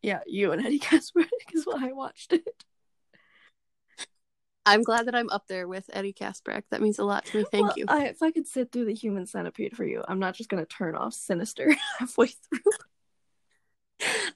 yeah, 0.03 0.19
you 0.27 0.51
and 0.51 0.63
Eddie 0.63 0.79
Kaspbrak 0.79 1.29
is 1.53 1.65
why 1.65 1.89
I 1.89 1.93
watched 1.93 2.33
it. 2.33 2.65
I'm 4.65 4.83
glad 4.83 5.07
that 5.07 5.15
I'm 5.15 5.29
up 5.29 5.47
there 5.47 5.67
with 5.67 5.89
Eddie 5.91 6.13
Kaspbrak. 6.13 6.63
That 6.69 6.81
means 6.81 6.99
a 6.99 7.03
lot 7.03 7.25
to 7.25 7.37
me. 7.37 7.45
Thank 7.51 7.67
Well, 7.67 7.73
you. 7.75 7.85
I, 7.87 8.07
if 8.07 8.21
I 8.21 8.31
could 8.31 8.47
sit 8.47 8.71
through 8.71 8.85
the 8.85 8.93
Human 8.93 9.25
Centipede 9.25 9.75
for 9.75 9.83
you, 9.83 10.03
I'm 10.07 10.19
not 10.19 10.35
just 10.35 10.49
gonna 10.49 10.65
turn 10.65 10.95
off 10.95 11.13
Sinister 11.13 11.75
halfway 11.99 12.27
through. 12.27 12.71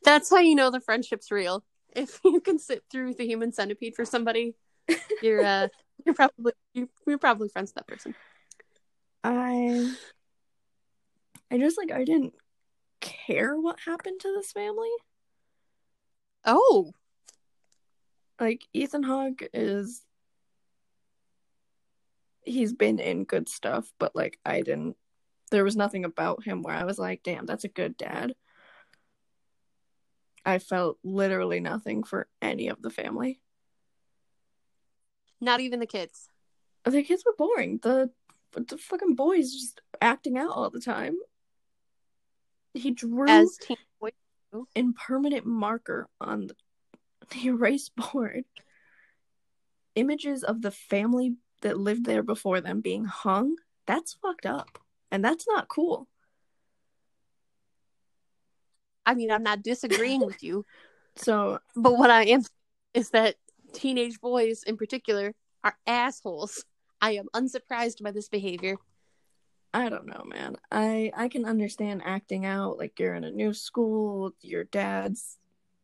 That's 0.04 0.30
how 0.30 0.40
you 0.40 0.56
know 0.56 0.72
the 0.72 0.80
friendship's 0.80 1.32
real. 1.32 1.64
If 1.96 2.20
you 2.26 2.42
can 2.42 2.60
sit 2.60 2.84
through 2.90 3.16
the 3.16 3.26
human 3.26 3.52
centipede 3.52 3.96
for 3.96 4.06
somebody, 4.06 4.56
you're 5.22 5.44
uh 5.44 5.68
you're 6.06 6.16
probably 6.16 6.54
you're, 6.74 6.88
you're 7.06 7.18
probably 7.18 7.50
friends 7.50 7.70
with 7.70 7.76
that 7.76 7.88
person. 7.88 8.16
I 9.24 9.94
I 11.52 11.58
just 11.58 11.78
like 11.78 11.92
I 11.92 12.04
didn't 12.04 12.34
care 13.02 13.56
what 13.60 13.80
happened 13.80 14.20
to 14.22 14.34
this 14.34 14.52
family. 14.52 14.90
Oh, 16.48 16.94
Like 18.40 18.66
Ethan 18.74 19.04
Hawke 19.04 19.44
is 19.54 20.02
he's 22.44 22.72
been 22.74 23.00
in 23.00 23.26
good 23.26 23.50
stuff, 23.50 23.92
but 24.00 24.16
like 24.16 24.40
I 24.46 24.62
didn't 24.62 24.96
there 25.52 25.64
was 25.64 25.76
nothing 25.76 26.06
about 26.06 26.44
him 26.44 26.62
where 26.62 26.76
I 26.76 26.84
was 26.86 26.98
like, 26.98 27.24
damn, 27.24 27.46
that's 27.46 27.64
a 27.64 27.70
good 27.70 27.98
dad. 27.98 28.34
I 30.46 30.60
felt 30.60 30.98
literally 31.04 31.60
nothing 31.60 32.04
for 32.04 32.28
any 32.42 32.70
of 32.70 32.82
the 32.82 32.90
family. 32.90 33.42
not 35.42 35.60
even 35.60 35.80
the 35.80 35.86
kids. 35.86 36.30
The 36.86 37.04
kids 37.04 37.24
were 37.26 37.36
boring. 37.38 37.80
The 37.84 38.12
the 38.54 38.78
fucking 38.78 39.16
boys 39.16 39.52
just 39.52 39.82
acting 40.02 40.38
out 40.38 40.52
all 40.52 40.70
the 40.70 40.80
time. 40.80 41.18
He 42.74 42.92
drew 42.92 43.28
As 43.28 43.58
teen 43.58 43.78
in 44.76 44.94
permanent 44.94 45.46
marker 45.46 46.08
on 46.20 46.48
the, 46.48 46.56
the 47.32 47.48
erase 47.48 47.90
board 47.90 48.46
images 49.96 50.44
of 50.44 50.62
the 50.62 50.72
family 50.72 51.36
that 51.62 51.78
lived 51.78 52.06
there 52.06 52.24
before 52.24 52.62
them 52.62 52.82
being 52.82 53.06
hung. 53.06 53.56
That's 53.88 54.14
fucked 54.14 54.46
up. 54.46 54.80
And 55.12 55.26
that's 55.26 55.46
not 55.48 55.68
cool. 55.68 56.08
I 59.06 59.16
mean, 59.16 59.32
I'm 59.32 59.44
not 59.44 59.64
disagreeing 59.64 60.26
with 60.26 60.44
you, 60.44 60.66
So 61.18 61.60
but 61.76 61.98
what 61.98 62.10
I 62.10 62.26
am 62.26 62.44
is 62.94 63.10
that 63.10 63.36
teenage 63.74 64.20
boys 64.22 64.64
in 64.64 64.78
particular 64.78 65.34
are 65.64 65.76
assholes. 65.86 66.64
I 67.02 67.12
am 67.12 67.28
unsurprised 67.34 68.04
by 68.04 68.12
this 68.12 68.30
behavior. 68.30 68.78
I 69.74 69.90
don't 69.90 70.08
know, 70.08 70.24
man. 70.26 70.56
I 70.72 71.12
I 71.16 71.28
can 71.28 71.46
understand 71.46 72.02
acting 72.06 72.46
out 72.46 72.78
like 72.78 73.00
you're 73.00 73.16
in 73.16 73.24
a 73.24 73.32
new 73.32 73.54
school, 73.54 74.34
your 74.42 74.64
dad's 74.64 75.38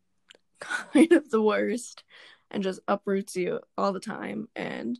kind 0.59 1.11
of 1.11 1.29
the 1.29 1.41
worst 1.41 2.03
and 2.49 2.63
just 2.63 2.79
uproots 2.87 3.35
you 3.35 3.59
all 3.77 3.91
the 3.91 3.99
time 3.99 4.47
and 4.55 4.99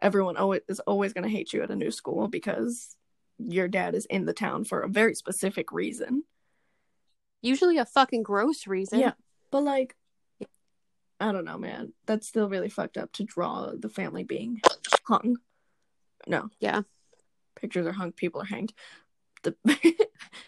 everyone 0.00 0.36
always 0.36 0.60
is 0.68 0.80
always 0.80 1.12
going 1.12 1.24
to 1.24 1.30
hate 1.30 1.52
you 1.52 1.62
at 1.62 1.70
a 1.70 1.76
new 1.76 1.90
school 1.90 2.28
because 2.28 2.96
your 3.38 3.68
dad 3.68 3.94
is 3.94 4.04
in 4.06 4.26
the 4.26 4.32
town 4.32 4.64
for 4.64 4.80
a 4.80 4.88
very 4.88 5.14
specific 5.14 5.72
reason. 5.72 6.24
Usually 7.40 7.78
a 7.78 7.86
fucking 7.86 8.24
gross 8.24 8.66
reason. 8.66 9.00
Yeah. 9.00 9.12
But 9.50 9.62
like 9.62 9.96
I 11.20 11.30
don't 11.30 11.44
know, 11.44 11.56
man. 11.56 11.92
That's 12.04 12.26
still 12.26 12.48
really 12.48 12.68
fucked 12.68 12.98
up 12.98 13.12
to 13.12 13.24
draw 13.24 13.72
the 13.78 13.88
family 13.88 14.24
being 14.24 14.60
hung. 15.06 15.36
No. 16.26 16.50
Yeah. 16.58 16.82
Pictures 17.56 17.86
are 17.86 17.92
hung, 17.92 18.12
people 18.12 18.40
are 18.40 18.46
hanged. 18.46 18.72
The 19.42 19.54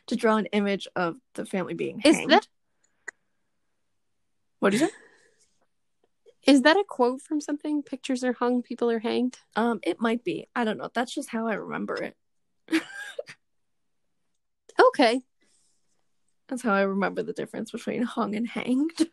to 0.07 0.17
draw 0.17 0.37
an 0.37 0.47
image 0.47 0.87
of 0.97 1.17
the 1.35 1.45
family 1.45 1.75
being 1.75 2.01
Is 2.05 2.17
hanged. 2.17 2.31
that- 2.31 2.47
What 4.61 4.71
do 4.71 4.79
you 4.79 4.87
say? 4.87 4.93
Is 6.47 6.63
that 6.63 6.77
a 6.77 6.85
quote 6.87 7.23
from 7.23 7.41
something? 7.41 7.83
Pictures 7.83 8.23
are 8.23 8.35
hung, 8.35 8.63
people 8.63 8.91
are 8.91 8.99
hanged. 8.99 9.39
Um, 9.57 9.81
it 9.83 10.01
might 10.01 10.23
be. 10.25 10.47
I 10.55 10.65
don't 10.65 10.77
know. 10.79 10.91
That's 10.95 11.15
just 11.15 11.31
how 11.31 11.47
I 11.47 11.55
remember 11.55 11.95
it. 11.97 12.17
Okay. 14.89 15.23
That's 16.49 16.63
how 16.63 16.73
I 16.75 16.83
remember 16.83 17.23
the 17.23 17.33
difference 17.33 17.71
between 17.71 18.03
hung 18.03 18.35
and 18.35 18.47
hanged. 18.47 18.93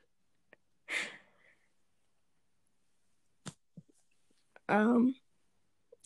um, 4.70 5.16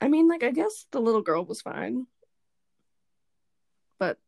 I 0.06 0.08
mean, 0.08 0.28
like, 0.28 0.44
I 0.44 0.52
guess 0.52 0.86
the 0.92 1.02
little 1.02 1.24
girl 1.24 1.44
was 1.46 1.64
fine, 1.64 2.06
but 3.98 4.20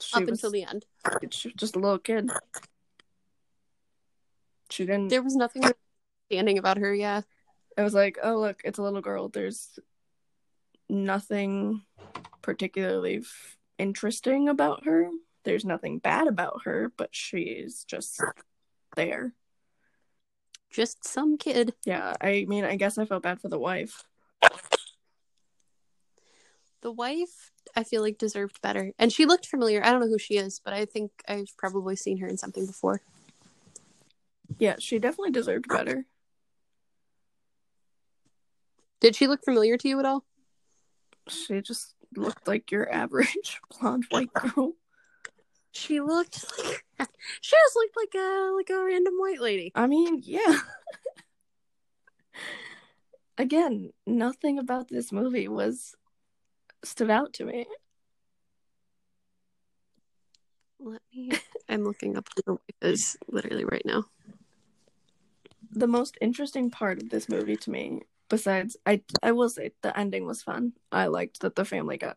she 0.00 0.16
Up 0.16 0.22
was, 0.22 0.30
until 0.30 0.50
the 0.50 0.64
end. 0.64 0.84
she 1.30 1.46
was 1.46 1.54
just 1.54 1.76
a 1.76 1.78
little 1.78 2.00
kid. 2.00 2.28
She 4.68 4.84
didn't. 4.84 5.06
There 5.06 5.22
was 5.22 5.36
nothing 5.36 5.62
standing 6.28 6.58
about 6.58 6.78
her, 6.78 6.92
yeah. 6.92 7.20
It 7.78 7.82
was 7.82 7.94
like, 7.94 8.18
oh 8.24 8.40
look, 8.40 8.62
it's 8.64 8.80
a 8.80 8.82
little 8.82 9.00
girl. 9.00 9.28
There's 9.28 9.78
nothing 10.88 11.82
particularly 12.42 13.18
f- 13.18 13.56
interesting 13.78 14.48
about 14.48 14.84
her. 14.84 15.10
There's 15.44 15.64
nothing 15.64 16.00
bad 16.00 16.26
about 16.26 16.62
her, 16.64 16.90
but 16.96 17.10
she's 17.12 17.84
just 17.84 18.20
there. 18.96 19.32
Just 20.70 21.06
some 21.06 21.38
kid. 21.38 21.74
Yeah, 21.84 22.14
I 22.20 22.46
mean, 22.48 22.64
I 22.64 22.74
guess 22.74 22.98
I 22.98 23.04
felt 23.04 23.22
bad 23.22 23.40
for 23.40 23.48
the 23.48 23.60
wife. 23.60 24.02
The 26.82 26.92
wife, 26.92 27.50
I 27.74 27.82
feel 27.82 28.02
like, 28.02 28.18
deserved 28.18 28.60
better. 28.60 28.92
And 28.98 29.12
she 29.12 29.26
looked 29.26 29.46
familiar. 29.46 29.84
I 29.84 29.90
don't 29.90 30.00
know 30.00 30.08
who 30.08 30.18
she 30.18 30.36
is, 30.36 30.60
but 30.64 30.72
I 30.72 30.84
think 30.84 31.10
I've 31.26 31.56
probably 31.56 31.96
seen 31.96 32.18
her 32.18 32.28
in 32.28 32.36
something 32.36 32.66
before. 32.66 33.00
Yeah, 34.58 34.76
she 34.78 34.98
definitely 34.98 35.32
deserved 35.32 35.68
better. 35.68 36.06
Did 39.00 39.16
she 39.16 39.26
look 39.26 39.44
familiar 39.44 39.76
to 39.76 39.88
you 39.88 39.98
at 39.98 40.06
all? 40.06 40.24
She 41.28 41.60
just 41.60 41.94
looked 42.16 42.46
like 42.46 42.70
your 42.70 42.90
average 42.92 43.60
blonde 43.80 44.04
white 44.10 44.32
girl. 44.32 44.74
She 45.72 46.00
looked 46.00 46.44
like 46.58 46.84
she 47.40 47.56
just 47.56 47.76
looked 47.76 47.96
like 47.96 48.14
a 48.14 48.52
like 48.56 48.70
a 48.70 48.82
random 48.82 49.14
white 49.18 49.40
lady. 49.40 49.72
I 49.74 49.86
mean, 49.86 50.22
yeah. 50.24 50.60
Again, 53.38 53.92
nothing 54.06 54.58
about 54.58 54.88
this 54.88 55.12
movie 55.12 55.48
was 55.48 55.94
stood 56.84 57.10
out 57.10 57.32
to 57.34 57.44
me. 57.44 57.66
Let 60.78 61.02
me. 61.14 61.32
I'm 61.68 61.84
looking 61.84 62.16
up 62.16 62.28
the 62.34 62.58
is 62.80 63.16
literally 63.28 63.64
right 63.64 63.84
now. 63.84 64.04
the 65.72 65.86
most 65.86 66.16
interesting 66.20 66.70
part 66.70 67.02
of 67.02 67.10
this 67.10 67.28
movie 67.28 67.56
to 67.56 67.70
me 67.70 68.00
besides 68.28 68.76
i 68.86 69.00
i 69.22 69.30
will 69.32 69.48
say 69.48 69.70
the 69.82 69.96
ending 69.98 70.26
was 70.26 70.42
fun 70.42 70.72
i 70.90 71.06
liked 71.06 71.40
that 71.40 71.54
the 71.54 71.64
family 71.64 71.98
got 71.98 72.16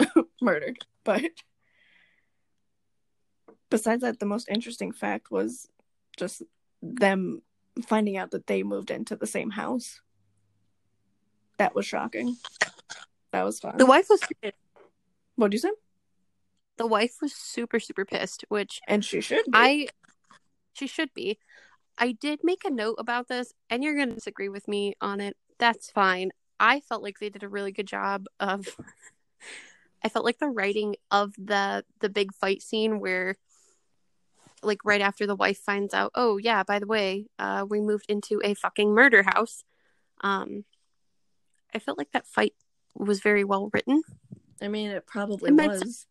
murdered 0.40 0.78
but 1.04 1.22
besides 3.70 4.02
that 4.02 4.18
the 4.18 4.26
most 4.26 4.48
interesting 4.48 4.92
fact 4.92 5.30
was 5.30 5.68
just 6.16 6.42
them 6.82 7.42
finding 7.86 8.16
out 8.16 8.30
that 8.32 8.46
they 8.46 8.62
moved 8.62 8.90
into 8.90 9.16
the 9.16 9.26
same 9.26 9.50
house 9.50 10.00
that 11.58 11.74
was 11.74 11.86
shocking 11.86 12.36
that 13.32 13.44
was 13.44 13.60
fun 13.60 13.76
The 13.76 13.86
wife 13.86 14.06
was 14.08 14.20
what 15.36 15.50
do 15.50 15.54
you 15.54 15.60
say 15.60 15.70
the 16.78 16.86
wife 16.86 17.16
was 17.20 17.34
super 17.34 17.78
super 17.78 18.04
pissed, 18.04 18.44
which 18.48 18.80
and 18.88 19.04
she 19.04 19.20
should 19.20 19.44
be. 19.44 19.50
I 19.52 19.88
she 20.72 20.86
should 20.86 21.12
be. 21.12 21.38
I 21.98 22.12
did 22.12 22.40
make 22.42 22.64
a 22.64 22.70
note 22.70 22.96
about 22.98 23.28
this, 23.28 23.52
and 23.68 23.82
you're 23.82 23.96
going 23.96 24.10
to 24.10 24.14
disagree 24.14 24.48
with 24.48 24.68
me 24.68 24.94
on 25.00 25.20
it. 25.20 25.36
That's 25.58 25.90
fine. 25.90 26.30
I 26.60 26.80
felt 26.80 27.02
like 27.02 27.18
they 27.18 27.28
did 27.28 27.42
a 27.42 27.48
really 27.48 27.72
good 27.72 27.88
job 27.88 28.26
of. 28.40 28.66
I 30.04 30.08
felt 30.08 30.24
like 30.24 30.38
the 30.38 30.48
writing 30.48 30.94
of 31.10 31.34
the 31.36 31.84
the 32.00 32.08
big 32.08 32.32
fight 32.32 32.62
scene 32.62 33.00
where, 33.00 33.34
like 34.62 34.78
right 34.84 35.00
after 35.00 35.26
the 35.26 35.34
wife 35.34 35.58
finds 35.58 35.92
out, 35.92 36.12
oh 36.14 36.36
yeah, 36.36 36.62
by 36.62 36.78
the 36.78 36.86
way, 36.86 37.26
uh, 37.40 37.66
we 37.68 37.80
moved 37.80 38.06
into 38.08 38.40
a 38.44 38.54
fucking 38.54 38.94
murder 38.94 39.24
house. 39.24 39.64
Um, 40.20 40.64
I 41.74 41.78
felt 41.78 41.98
like 41.98 42.12
that 42.12 42.26
fight 42.26 42.54
was 42.94 43.20
very 43.20 43.44
well 43.44 43.70
written. 43.72 44.02
i 44.60 44.68
mean 44.68 44.90
it 44.90 45.06
probably 45.06 45.50
It 45.50 45.54
was 45.54 46.06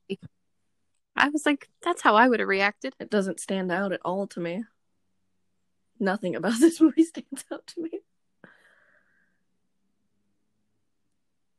I 1.18 1.30
was 1.30 1.48
like, 1.48 1.68
that's 1.82 2.04
how 2.04 2.16
I 2.16 2.30
would 2.30 2.40
have 2.40 2.48
reacted. 2.48 2.96
It 3.00 3.10
doesn't 3.10 3.40
stand 3.40 3.72
out 3.72 3.92
at 3.92 4.02
all 4.06 4.28
to 4.28 4.40
me. 4.40 4.64
Nothing 6.00 6.36
about 6.36 6.54
this 6.60 6.80
movie 6.80 7.04
stands 7.04 7.44
out 7.52 7.66
to 7.68 7.82
me. 7.82 7.90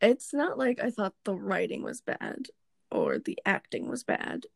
It's 0.01 0.33
not 0.33 0.57
like 0.57 0.79
I 0.81 0.91
thought 0.91 1.15
the 1.25 1.35
writing 1.35 1.83
was 1.83 2.01
bad 2.01 2.47
or 2.91 3.19
the 3.19 3.37
acting 3.45 3.89
was 3.89 4.05
bad. 4.05 4.47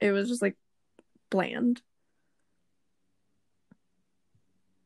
It 0.00 0.12
was 0.12 0.28
just 0.28 0.40
like 0.40 0.56
bland. 1.30 1.82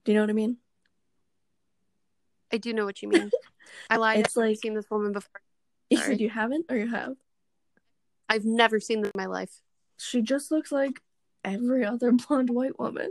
Do 0.04 0.12
you 0.12 0.16
know 0.16 0.22
what 0.22 0.30
I 0.30 0.34
mean? 0.34 0.56
I 2.54 2.56
do 2.56 2.72
know 2.72 2.84
what 2.84 3.02
you 3.02 3.08
mean. 3.08 3.32
I 3.90 3.96
lied. 3.96 4.20
It's 4.20 4.36
I've 4.36 4.44
like- 4.44 4.58
seen 4.58 4.74
this 4.74 4.88
woman 4.88 5.10
before. 5.10 5.40
You 5.90 5.96
Sorry. 5.98 6.10
said 6.10 6.20
you 6.20 6.30
haven't 6.30 6.66
or 6.70 6.76
you 6.76 6.88
have? 6.88 7.16
I've 8.28 8.44
never 8.44 8.78
seen 8.78 9.00
this 9.02 9.10
in 9.12 9.18
my 9.20 9.26
life. 9.26 9.50
She 9.98 10.22
just 10.22 10.52
looks 10.52 10.70
like 10.70 11.02
every 11.44 11.84
other 11.84 12.12
blonde 12.12 12.50
white 12.50 12.78
woman. 12.78 13.10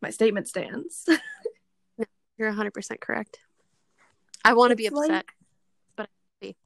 My 0.00 0.08
statement 0.10 0.48
stands. 0.48 1.06
You're 2.38 2.50
100% 2.52 3.00
correct. 3.00 3.38
I 4.44 4.54
want 4.54 4.70
to 4.70 4.76
be 4.76 4.86
It's 4.86 4.94
like- 4.96 5.10
upset. 5.98 6.56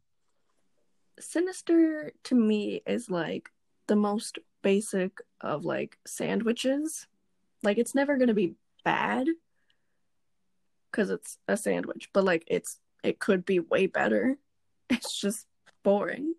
Sinister 1.18 2.12
to 2.24 2.34
me 2.36 2.82
is 2.86 3.10
like 3.10 3.50
the 3.88 3.96
most 3.96 4.38
basic 4.62 5.18
of 5.40 5.64
like 5.64 5.98
sandwiches. 6.06 7.06
Like 7.62 7.78
it's 7.78 7.94
never 7.94 8.16
going 8.18 8.28
to 8.28 8.34
be 8.34 8.54
bad 8.86 9.26
cuz 10.92 11.10
it's 11.10 11.38
a 11.48 11.56
sandwich, 11.56 12.08
but 12.12 12.24
like 12.24 12.44
it's 12.46 12.78
it 13.02 13.18
could 13.18 13.44
be 13.44 13.58
way 13.60 13.86
better. 13.86 14.38
It's 14.88 15.20
just 15.20 15.48
boring. 15.82 16.34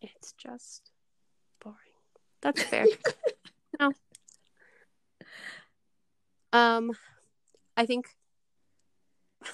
It's 0.00 0.32
just 0.32 0.90
boring. 1.62 1.76
That's 2.40 2.62
fair. 2.62 2.86
no. 3.80 3.92
Um, 6.54 6.92
I 7.76 7.84
think 7.84 8.06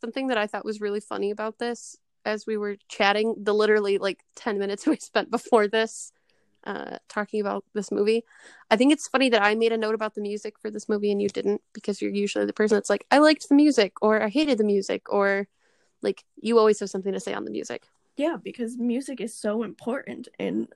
something 0.00 0.26
that 0.26 0.38
I 0.38 0.48
thought 0.48 0.64
was 0.64 0.80
really 0.80 0.98
funny 0.98 1.30
about 1.30 1.58
this 1.60 1.96
as 2.24 2.44
we 2.44 2.56
were 2.56 2.76
chatting, 2.88 3.36
the 3.38 3.54
literally 3.54 3.98
like 3.98 4.18
10 4.34 4.58
minutes 4.58 4.86
we 4.86 4.96
spent 4.96 5.30
before 5.30 5.68
this, 5.68 6.12
uh, 6.66 6.98
talking 7.08 7.40
about 7.40 7.64
this 7.72 7.90
movie. 7.90 8.24
I 8.70 8.76
think 8.76 8.92
it's 8.92 9.08
funny 9.08 9.28
that 9.30 9.42
I 9.42 9.54
made 9.54 9.72
a 9.72 9.78
note 9.78 9.94
about 9.94 10.14
the 10.14 10.20
music 10.20 10.58
for 10.58 10.70
this 10.70 10.88
movie 10.88 11.12
and 11.12 11.22
you 11.22 11.28
didn't 11.28 11.62
because 11.72 12.02
you're 12.02 12.10
usually 12.10 12.44
the 12.44 12.52
person 12.52 12.76
that's 12.76 12.90
like, 12.90 13.06
I 13.10 13.18
liked 13.18 13.48
the 13.48 13.54
music 13.54 13.94
or 14.02 14.22
I 14.22 14.28
hated 14.28 14.58
the 14.58 14.64
music 14.64 15.10
or 15.12 15.48
like 16.02 16.24
you 16.36 16.58
always 16.58 16.80
have 16.80 16.90
something 16.90 17.12
to 17.12 17.20
say 17.20 17.32
on 17.32 17.44
the 17.44 17.50
music. 17.50 17.86
Yeah, 18.16 18.36
because 18.42 18.76
music 18.76 19.20
is 19.20 19.34
so 19.34 19.62
important 19.62 20.28
in 20.38 20.68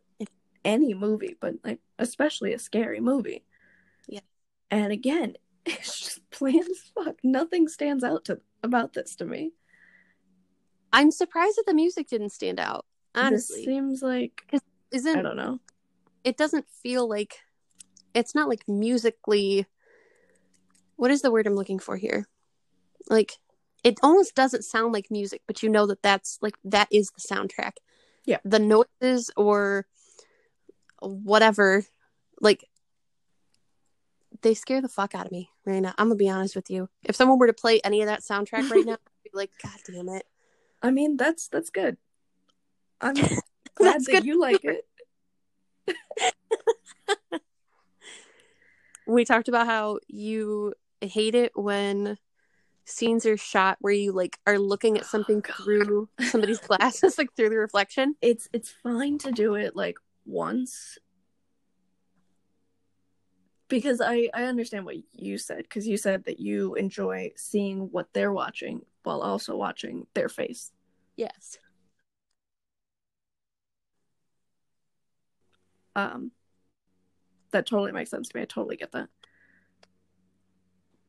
any 0.65 0.95
movie, 0.95 1.37
but 1.41 1.55
like 1.65 1.81
especially 1.99 2.53
a 2.53 2.59
scary 2.59 3.01
movie. 3.01 3.45
Yeah. 4.09 4.21
And 4.71 4.93
again, 4.93 5.35
it's 5.67 6.01
just 6.01 6.31
plain 6.31 6.61
as 6.61 6.93
fuck. 6.95 7.17
Nothing 7.23 7.69
stands 7.69 8.05
out 8.05 8.25
to 8.27 8.41
about 8.63 8.93
this 8.93 9.17
to 9.17 9.25
me. 9.25 9.53
I'm 10.93 11.11
surprised 11.11 11.57
that 11.57 11.67
the 11.67 11.75
music 11.75 12.09
didn't 12.09 12.31
stand 12.31 12.59
out. 12.59 12.85
Honestly, 13.15 13.59
This 13.59 13.65
seems 13.65 14.03
like 14.03 14.43
isn't 14.93 15.19
I 15.19 15.23
don't 15.23 15.37
know. 15.37 15.61
It 16.25 16.37
doesn't 16.37 16.67
feel 16.83 17.09
like 17.09 17.39
it's 18.15 18.35
not 18.35 18.49
like 18.49 18.69
musically 18.69 19.67
what 20.97 21.11
is 21.11 21.23
the 21.23 21.31
word 21.31 21.47
i'm 21.47 21.55
looking 21.55 21.79
for 21.79 21.97
here 21.97 22.27
like 23.09 23.39
it 23.83 23.99
almost 24.03 24.35
doesn't 24.35 24.65
sound 24.65 24.93
like 24.93 25.11
music 25.11 25.43
but 25.47 25.63
you 25.63 25.69
know 25.69 25.87
that 25.87 26.03
that's 26.03 26.39
like 26.43 26.55
that 26.65 26.89
is 26.93 27.11
the 27.11 27.35
soundtrack 27.35 27.73
Yeah. 28.27 28.39
the 28.45 28.59
noises 28.59 29.31
or 29.37 29.87
whatever 31.01 31.85
like 32.41 32.65
they 34.43 34.55
scare 34.55 34.81
the 34.83 34.89
fuck 34.89 35.15
out 35.15 35.27
of 35.27 35.33
me 35.33 35.51
right 35.65 35.81
now 35.81 35.95
i'm 35.99 36.09
gonna 36.09 36.17
be 36.17 36.29
honest 36.29 36.55
with 36.55 36.71
you 36.71 36.89
if 37.05 37.17
someone 37.17 37.39
were 37.39 37.47
to 37.47 37.53
play 37.53 37.81
any 37.85 38.03
of 38.03 38.09
that 38.09 38.21
soundtrack 38.21 38.71
right 38.71 38.85
now 38.85 38.93
i'd 38.93 39.25
be 39.25 39.31
like 39.33 39.51
god 39.63 39.73
damn 39.87 40.09
it 40.09 40.27
I 40.83 40.91
mean, 40.91 41.19
that's 41.19 41.49
that's 41.49 41.69
good. 41.69 41.99
I'm 43.03 43.13
glad 43.15 43.37
That's 43.79 44.07
that 44.07 44.13
good. 44.13 44.25
you 44.25 44.41
like 44.41 44.65
it. 44.65 44.87
we 49.07 49.25
talked 49.25 49.49
about 49.49 49.67
how 49.67 49.99
you 50.09 50.75
hate 51.01 51.35
it 51.35 51.53
when 51.55 52.17
scenes 52.85 53.25
are 53.27 53.37
shot 53.37 53.79
where 53.81 53.93
you 53.93 54.13
like 54.13 54.39
are 54.47 54.59
looking 54.59 54.97
at 54.99 55.07
something 55.07 55.43
Oh, 55.49 55.53
through 55.65 56.09
somebody's 56.21 56.59
glasses 56.59 57.19
like 57.19 57.35
through 57.37 57.51
the 57.51 57.57
reflection. 57.57 58.17
It's 58.21 58.49
it's 58.53 58.71
fine 58.71 59.19
to 59.19 59.33
do 59.33 59.55
it 59.55 59.77
like 59.77 59.97
once. 60.27 60.99
Because 63.69 64.01
I 64.01 64.29
I 64.35 64.45
understand 64.45 64.85
what 64.85 64.97
you 65.13 65.39
said 65.39 65.63
because 65.63 65.87
you 65.87 65.97
said 65.97 66.25
that 66.25 66.41
you 66.41 66.75
enjoy 66.75 67.31
seeing 67.37 67.91
what 67.93 68.13
they're 68.13 68.33
watching 68.33 68.83
while 69.05 69.23
also 69.23 69.57
watching 69.57 70.07
their 70.15 70.29
face. 70.29 70.73
yes 71.17 71.59
Um 75.97 76.33
that 77.53 77.67
totally 77.67 77.93
makes 77.93 78.11
sense 78.11 78.29
to 78.29 78.37
me. 78.37 78.43
I 78.43 78.47
totally 78.47 78.77
get 78.77 78.93
that. 78.93 79.09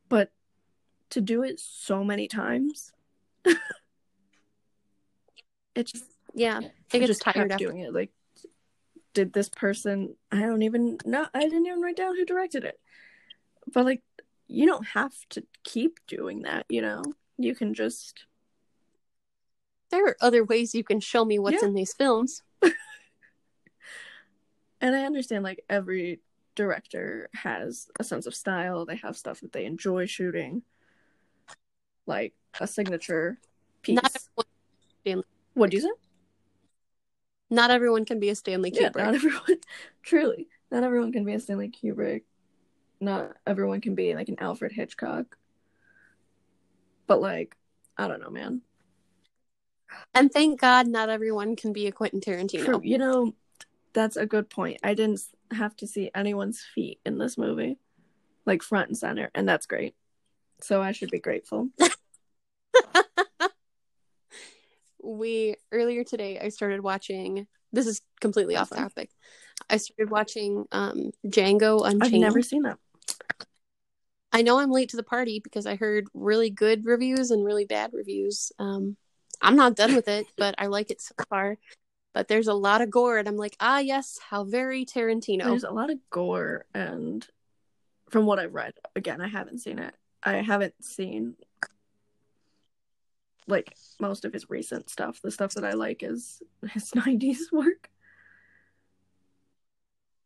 But 0.09 0.31
to 1.11 1.21
do 1.21 1.43
it 1.43 1.59
so 1.59 2.03
many 2.03 2.27
times 2.27 2.91
it 5.75 5.85
just 5.85 6.05
yeah 6.33 6.59
it 6.59 6.99
gets 6.99 7.07
just 7.07 7.21
tired 7.21 7.51
after 7.51 7.65
doing 7.65 7.79
it. 7.79 7.93
Like, 7.93 8.11
did 9.13 9.33
this 9.33 9.49
person? 9.49 10.15
I 10.31 10.39
don't 10.41 10.63
even 10.63 10.97
know. 11.05 11.27
I 11.33 11.41
didn't 11.41 11.65
even 11.65 11.81
write 11.81 11.97
down 11.97 12.15
who 12.15 12.25
directed 12.25 12.63
it. 12.63 12.79
But 13.73 13.85
like, 13.85 14.01
you 14.47 14.65
don't 14.65 14.87
have 14.87 15.13
to 15.29 15.43
keep 15.63 15.99
doing 16.07 16.41
that. 16.43 16.65
You 16.69 16.81
know, 16.81 17.03
you 17.37 17.55
can 17.55 17.73
just. 17.73 18.25
there 19.91 20.05
are 20.05 20.17
other 20.21 20.43
ways 20.43 20.73
you 20.73 20.83
can 20.83 20.99
show 20.99 21.23
me 21.25 21.37
what's 21.39 21.61
Yeah. 21.61 21.67
in 21.67 21.73
these 21.73 21.93
films 21.93 22.43
And 24.81 24.95
I 24.95 25.05
understand 25.05 25.43
like 25.43 25.63
every 25.69 26.19
director 26.55 27.29
has 27.33 27.87
a 27.99 28.03
sense 28.03 28.25
of 28.25 28.35
style. 28.35 28.85
They 28.85 28.97
have 28.97 29.15
stuff 29.15 29.39
that 29.41 29.53
they 29.53 29.65
enjoy 29.65 30.07
shooting, 30.07 30.63
like 32.05 32.33
a 32.59 32.67
signature 32.67 33.39
piece. 33.83 33.95
not 33.95 34.11
everyone, 35.05 35.23
what 35.53 35.69
do 35.69 35.77
you 35.77 35.81
say? 35.83 35.89
not 37.49 37.69
everyone 37.69 38.05
can 38.05 38.19
be 38.19 38.29
a 38.29 38.35
stanley 38.35 38.71
Yeah, 38.73 38.89
kubrick 38.89 39.03
not 39.05 39.15
everyone. 39.15 39.57
Truly, 40.03 40.47
not 40.71 40.83
everyone 40.83 41.11
can 41.11 41.25
be 41.25 41.33
a 41.33 41.39
Stanley 41.39 41.69
Kubrick. 41.69 42.23
Not 42.99 43.35
everyone 43.45 43.81
can 43.81 43.93
be 43.93 44.15
like 44.15 44.29
an 44.29 44.37
Alfred 44.39 44.71
Hitchcock. 44.71 45.37
But 47.07 47.21
like, 47.21 47.55
I 47.97 48.07
don't 48.07 48.21
know, 48.21 48.29
man. 48.29 48.61
and 50.13 50.31
thank 50.31 50.59
god 50.61 50.87
not 50.87 51.09
everyone 51.09 51.55
can 51.55 51.73
be 51.73 51.87
a 51.87 51.91
quentin 51.91 52.21
tarantino 52.21 52.63
True. 52.63 52.81
You 52.83 52.97
know, 52.97 53.33
that's 53.93 54.17
a 54.17 54.25
good 54.25 54.49
point. 54.49 54.79
I 54.83 54.93
didn't 54.93 55.21
have 55.51 55.75
to 55.77 55.87
see 55.87 56.11
anyone's 56.15 56.61
feet 56.61 56.99
in 57.05 57.17
this 57.17 57.37
movie, 57.37 57.77
like 58.45 58.63
front 58.63 58.89
and 58.89 58.97
center, 58.97 59.29
and 59.35 59.47
that's 59.47 59.65
great. 59.65 59.95
So 60.61 60.81
I 60.81 60.91
should 60.91 61.11
be 61.11 61.19
grateful. 61.19 61.69
we 65.03 65.55
earlier 65.71 66.03
today 66.03 66.39
i 66.39 66.47
started 66.49 66.79
watching 66.79 67.47
this 67.73 67.87
is 67.87 68.01
completely 68.19 68.53
That's 68.53 68.71
off 68.71 68.77
topic 68.77 69.09
i 69.67 69.77
started 69.77 70.11
watching 70.11 70.65
um 70.71 71.09
django 71.25 71.83
unchained 71.83 72.03
I've 72.03 72.11
never 72.21 72.43
seen 72.43 72.61
that. 72.61 72.77
I 74.31 74.41
know 74.41 74.59
I'm 74.59 74.71
late 74.71 74.89
to 74.89 74.97
the 74.97 75.03
party 75.03 75.41
because 75.43 75.65
I 75.65 75.75
heard 75.75 76.07
really 76.13 76.49
good 76.49 76.85
reviews 76.85 77.31
and 77.31 77.43
really 77.43 77.65
bad 77.65 77.91
reviews. 77.93 78.51
Um, 78.59 78.95
I'm 79.41 79.55
not 79.55 79.75
done 79.75 79.93
with 79.93 80.07
it, 80.07 80.25
but 80.37 80.55
I 80.57 80.67
like 80.67 80.89
it 80.89 81.01
so 81.01 81.13
far. 81.29 81.57
But 82.13 82.27
there's 82.27 82.47
a 82.47 82.53
lot 82.53 82.81
of 82.81 82.89
gore, 82.89 83.17
and 83.17 83.27
I'm 83.27 83.37
like, 83.37 83.55
ah, 83.59 83.79
yes, 83.79 84.19
how 84.29 84.43
very 84.43 84.85
Tarantino. 84.85 85.45
There's 85.45 85.63
a 85.63 85.71
lot 85.71 85.89
of 85.89 85.97
gore, 86.09 86.65
and 86.73 87.25
from 88.09 88.25
what 88.25 88.39
I've 88.39 88.53
read, 88.53 88.73
again, 88.95 89.21
I 89.21 89.27
haven't 89.27 89.59
seen 89.59 89.79
it. 89.79 89.95
I 90.21 90.37
haven't 90.37 90.83
seen 90.83 91.35
like 93.47 93.75
most 93.99 94.25
of 94.25 94.33
his 94.33 94.49
recent 94.49 94.89
stuff. 94.89 95.21
The 95.21 95.31
stuff 95.31 95.53
that 95.53 95.65
I 95.65 95.71
like 95.71 96.03
is 96.03 96.41
his 96.69 96.91
'90s 96.95 97.51
work. 97.51 97.89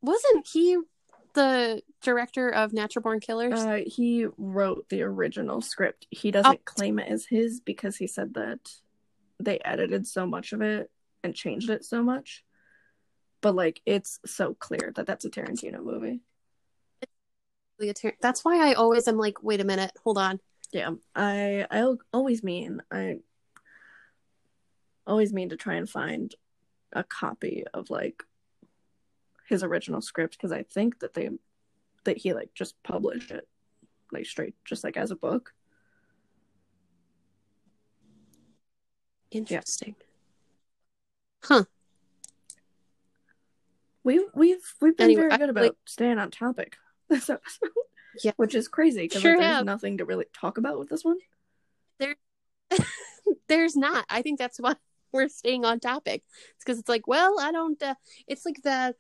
Wasn't 0.01 0.47
he 0.47 0.77
the 1.33 1.81
director 2.01 2.49
of 2.49 2.73
Natural 2.73 3.03
Born 3.03 3.19
Killers? 3.19 3.59
Uh, 3.59 3.81
he 3.85 4.27
wrote 4.37 4.89
the 4.89 5.03
original 5.03 5.61
script. 5.61 6.07
He 6.09 6.31
doesn't 6.31 6.65
claim 6.65 6.99
it 6.99 7.09
as 7.09 7.25
his 7.25 7.59
because 7.59 7.97
he 7.97 8.07
said 8.07 8.33
that 8.33 8.59
they 9.39 9.59
edited 9.59 10.07
so 10.07 10.25
much 10.25 10.53
of 10.53 10.61
it 10.61 10.89
and 11.25 11.35
changed 11.35 11.69
it 11.69 11.83
so 11.83 12.01
much. 12.01 12.43
But 13.41 13.55
like, 13.55 13.81
it's 13.85 14.19
so 14.25 14.53
clear 14.53 14.93
that 14.95 15.05
that's 15.05 15.25
a 15.25 15.29
Tarantino 15.29 15.83
movie. 15.83 16.21
That's 18.21 18.45
why 18.45 18.69
I 18.69 18.73
always 18.73 19.07
am 19.07 19.17
like, 19.17 19.43
wait 19.43 19.59
a 19.59 19.65
minute, 19.65 19.91
hold 20.03 20.17
on. 20.17 20.39
Yeah, 20.71 20.91
I 21.15 21.67
I 21.69 21.85
always 22.13 22.43
mean 22.43 22.81
I 22.91 23.17
always 25.05 25.33
mean 25.33 25.49
to 25.49 25.57
try 25.57 25.75
and 25.75 25.89
find 25.89 26.33
a 26.93 27.03
copy 27.03 27.65
of 27.73 27.89
like 27.89 28.23
his 29.47 29.63
original 29.63 30.01
script 30.01 30.37
because 30.37 30.51
I 30.51 30.63
think 30.63 30.99
that 30.99 31.13
they 31.13 31.29
that 32.05 32.17
he 32.17 32.33
like 32.33 32.53
just 32.53 32.81
published 32.83 33.31
it 33.31 33.47
like 34.11 34.25
straight 34.25 34.55
just 34.65 34.83
like 34.83 34.97
as 34.97 35.11
a 35.11 35.15
book. 35.15 35.53
Interesting. 39.31 39.95
Huh. 41.45 41.63
We've 44.03 44.21
we've 44.35 44.61
we've 44.81 44.95
been 44.95 45.05
Anyway, 45.05 45.21
very 45.21 45.31
I- 45.31 45.37
good 45.37 45.49
about 45.49 45.63
like- 45.63 45.73
staying 45.85 46.17
on 46.19 46.31
topic 46.31 46.77
this 47.09 47.29
episode. 47.29 47.69
Yeah. 48.23 48.31
which 48.37 48.55
is 48.55 48.69
crazy 48.69 49.01
because 49.01 49.21
Sure 49.21 49.31
like, 49.33 49.41
there's 49.41 49.55
have. 49.57 49.65
nothing 49.65 49.97
to 49.97 50.05
really 50.05 50.25
talk 50.33 50.57
about 50.57 50.79
with 50.79 50.87
this 50.89 51.03
one. 51.03 51.17
There 51.99 52.15
There's 53.49 53.75
not. 53.75 54.05
I 54.09 54.21
think 54.21 54.39
that's 54.39 54.59
why 54.59 54.75
we're 55.11 55.27
staying 55.27 55.65
on 55.65 55.79
topic. 55.79 56.23
It's 56.55 56.63
because 56.63 56.79
it's 56.79 56.87
like, 56.89 57.07
well, 57.07 57.37
I 57.39 57.51
don't. 57.51 57.81
Uh, 57.81 57.95
it's 58.27 58.45
like 58.45 58.61
the, 58.63 58.95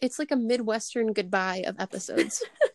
it's 0.00 0.18
like 0.18 0.30
a 0.32 0.36
midwestern 0.36 1.12
goodbye 1.12 1.62
of 1.66 1.76
episodes. 1.78 2.42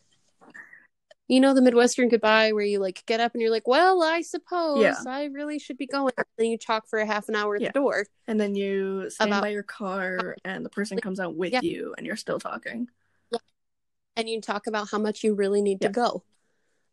you 1.28 1.40
know 1.40 1.54
the 1.54 1.62
Midwestern 1.62 2.08
goodbye 2.10 2.52
where 2.54 2.64
you 2.64 2.80
like 2.80 3.04
get 3.06 3.20
up 3.20 3.34
and 3.34 3.42
you're 3.42 3.52
like, 3.52 3.68
well, 3.68 4.04
I 4.04 4.22
suppose 4.22 4.82
Yeah. 4.82 4.96
I 5.08 5.26
really 5.26 5.58
should 5.58 5.78
be 5.78 5.88
going. 5.88 6.14
And 6.18 6.26
then 6.38 6.48
you 6.48 6.58
talk 6.58 6.88
for 6.88 7.00
a 7.00 7.06
half 7.06 7.30
an 7.30 7.36
hour 7.36 7.56
at 7.56 7.62
Yeah. 7.62 7.70
the 7.70 7.80
door. 7.80 8.06
And 8.28 8.40
then 8.40 8.54
you 8.56 9.10
stand 9.10 9.32
About- 9.32 9.42
by 9.42 9.50
your 9.50 9.64
car 9.64 10.36
and 10.46 10.64
the 10.64 10.70
person 10.70 11.00
comes 11.00 11.20
out 11.20 11.36
with 11.36 11.54
Yeah. 11.54 11.62
you 11.64 11.96
and 11.98 12.06
you're 12.06 12.16
still 12.16 12.40
talking. 12.40 12.90
and 14.18 14.30
you 14.30 14.40
talk 14.40 14.66
about 14.68 14.88
how 14.92 14.98
much 14.98 15.26
you 15.26 15.34
really 15.36 15.62
need 15.62 15.82
to 15.82 15.90
go. 15.90 16.24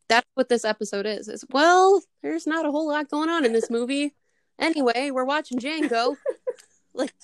That's 0.09 0.27
what 0.35 0.49
this 0.49 0.65
episode 0.65 1.07
is. 1.07 1.29
Is 1.29 1.45
well, 1.51 2.03
there's 2.21 2.49
not 2.49 2.67
a 2.67 2.71
whole 2.73 2.89
lot 2.89 3.09
going 3.09 3.29
on 3.29 3.45
in 3.45 3.53
this 3.53 3.71
movie. 3.71 4.15
Anyway, 4.59 5.11
we're 5.13 5.25
watching 5.25 5.59
Django. 5.59 6.17
like 6.95 7.15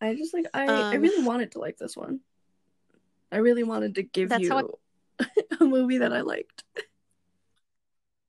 I 0.00 0.14
just 0.14 0.32
like 0.32 0.46
I, 0.54 0.64
I 0.66 0.94
Um, 0.94 1.02
really 1.02 1.24
wanted 1.24 1.52
to 1.52 1.58
like 1.58 1.76
this 1.76 1.96
one. 1.96 2.20
I 3.32 3.38
really 3.38 3.64
wanted 3.64 3.96
to 3.96 4.02
give 4.02 4.32
you 4.38 4.78
a 5.60 5.64
movie 5.64 5.98
that 5.98 6.12
I 6.12 6.20
liked. 6.20 6.64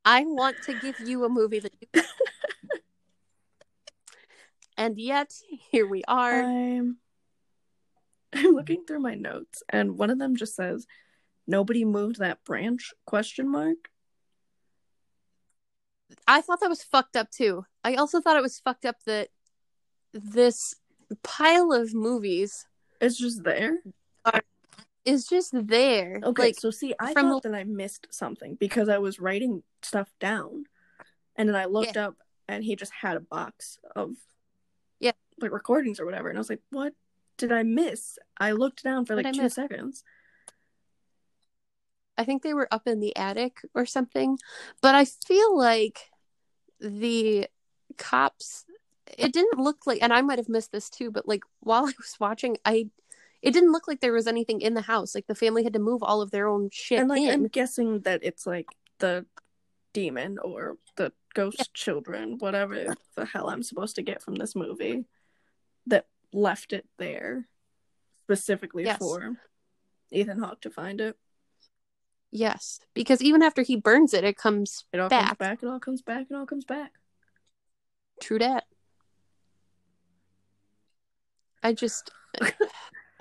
I 0.04 0.24
want 0.26 0.58
to 0.64 0.74
give 0.80 1.00
you 1.00 1.26
a 1.26 1.30
movie 1.30 1.60
that 1.60 1.74
you 1.80 2.04
And 4.78 4.98
yet, 4.98 5.32
here 5.70 5.86
we 5.86 6.04
are. 6.08 6.42
I'm 6.42 6.98
I'm 8.34 8.56
looking 8.56 8.84
through 8.86 9.02
my 9.02 9.14
notes 9.14 9.62
and 9.70 9.98
one 9.98 10.10
of 10.10 10.18
them 10.18 10.36
just 10.36 10.56
says 10.56 10.88
nobody 11.46 11.84
moved 11.86 12.20
that 12.20 12.44
branch 12.46 12.94
question 13.06 13.52
mark. 13.52 13.90
I 16.28 16.42
thought 16.42 16.62
that 16.62 16.70
was 16.70 16.82
fucked 16.82 17.16
up 17.16 17.30
too. 17.30 17.66
I 17.84 17.96
also 17.96 18.22
thought 18.22 18.38
it 18.38 18.42
was 18.42 18.60
fucked 18.60 18.86
up 18.86 18.96
that 19.06 19.30
this 20.14 20.76
pile 21.24 21.72
of 21.72 21.94
movies 21.94 22.66
It's 23.00 23.18
just 23.18 23.44
there. 23.44 23.80
Is 25.06 25.28
just 25.28 25.52
there. 25.68 26.20
Okay, 26.24 26.44
Like 26.44 26.60
so 26.60 26.72
see, 26.72 26.94
I 27.00 27.14
from 27.14 27.30
thought 27.30 27.44
that 27.44 27.56
I 27.56 27.64
missed 27.64 28.08
something 28.12 28.56
because 28.56 28.90
I 28.90 28.98
was 28.98 29.20
writing 29.20 29.64
stuff 29.82 30.12
down, 30.20 30.66
and 31.36 31.50
then 31.50 31.56
I 31.56 31.66
looked 31.66 31.98
up, 31.98 32.16
and 32.48 32.64
he 32.64 32.76
just 32.76 32.92
had 32.94 33.18
a 33.18 33.22
box 33.22 33.80
of, 33.96 34.16
Yeah. 35.00 35.14
like 35.40 35.52
recordings 35.52 36.00
or 36.00 36.06
whatever, 36.06 36.30
and 36.30 36.38
I 36.38 36.42
was 36.42 36.50
like, 36.50 36.62
"What 36.70 36.94
did 37.38 37.52
I 37.52 37.64
miss?" 37.64 38.20
I 38.38 38.52
looked 38.52 38.84
down 38.84 39.06
for 39.06 39.16
What 39.16 39.26
like 39.26 39.34
I 39.34 39.38
two 39.38 39.44
miss? 39.44 39.56
seconds. 39.56 40.04
I 42.18 42.24
think 42.24 42.44
they 42.44 42.54
were 42.54 42.68
up 42.72 42.88
in 42.88 43.00
the 43.00 43.16
attic 43.16 43.62
or 43.74 43.86
something. 43.86 44.38
But 44.82 44.94
I 44.94 45.06
feel 45.06 45.58
like 45.58 46.12
the 46.80 47.48
cops 47.98 48.66
it 49.18 49.34
didn't 49.34 49.60
look 49.60 49.86
like 49.86 50.02
and 50.02 50.14
I 50.14 50.22
might 50.22 50.38
have 50.40 50.48
missed 50.50 50.72
this 50.72 50.90
too, 50.90 51.10
but 51.12 51.28
like 51.28 51.44
while 51.62 51.84
I 51.86 51.94
was 51.98 52.18
watching, 52.20 52.58
I 52.64 52.90
it 53.42 53.52
didn't 53.52 53.72
look 53.72 53.88
like 53.88 54.00
there 54.02 54.14
was 54.14 54.28
anything 54.28 54.62
in 54.62 54.74
the 54.74 54.82
house. 54.82 55.16
Like 55.16 55.28
the 55.28 55.36
family 55.36 55.64
had 55.64 55.74
to 55.74 55.80
move 55.80 56.04
all 56.04 56.22
of 56.22 56.32
their 56.32 56.48
own 56.48 56.70
shit 56.72 57.00
and 57.00 57.10
like 57.10 57.22
in. 57.22 57.30
I'm 57.30 57.48
guessing 57.48 58.02
that 58.02 58.20
it's 58.24 58.46
like 58.46 58.68
the 59.00 59.26
demon 59.94 60.38
or 60.40 60.78
the 60.96 61.12
ghost 61.34 61.74
children, 61.74 62.38
whatever 62.40 62.96
the 63.16 63.26
hell 63.26 63.50
I'm 63.50 63.64
supposed 63.64 63.96
to 63.96 64.02
get 64.02 64.22
from 64.22 64.36
this 64.36 64.56
movie, 64.56 65.06
that 65.88 66.06
left 66.32 66.72
it 66.74 66.86
there 66.98 67.48
specifically 68.24 68.86
Yes. 68.86 69.00
for 69.00 69.38
Ethan 70.12 70.40
Hawke 70.40 70.62
to 70.62 70.70
find 70.70 71.02
it. 71.02 71.18
Yes, 72.34 72.80
because 72.94 73.22
even 73.22 73.42
after 73.42 73.62
he 73.62 73.76
burns 73.76 74.14
it, 74.14 74.24
it 74.24 74.38
comes 74.38 74.86
It 74.94 75.00
all 75.02 75.10
comes 75.10 75.28
Back. 75.30 75.38
back. 75.38 75.64
It 75.64 75.68
all 75.68 75.80
comes 75.80 76.02
back. 76.02 76.28
It 76.30 76.34
all 76.36 76.46
comes 76.46 76.64
back. 76.64 76.92
true 78.22 78.38
dat. 78.40 78.66
I 81.64 81.74
just 81.74 82.10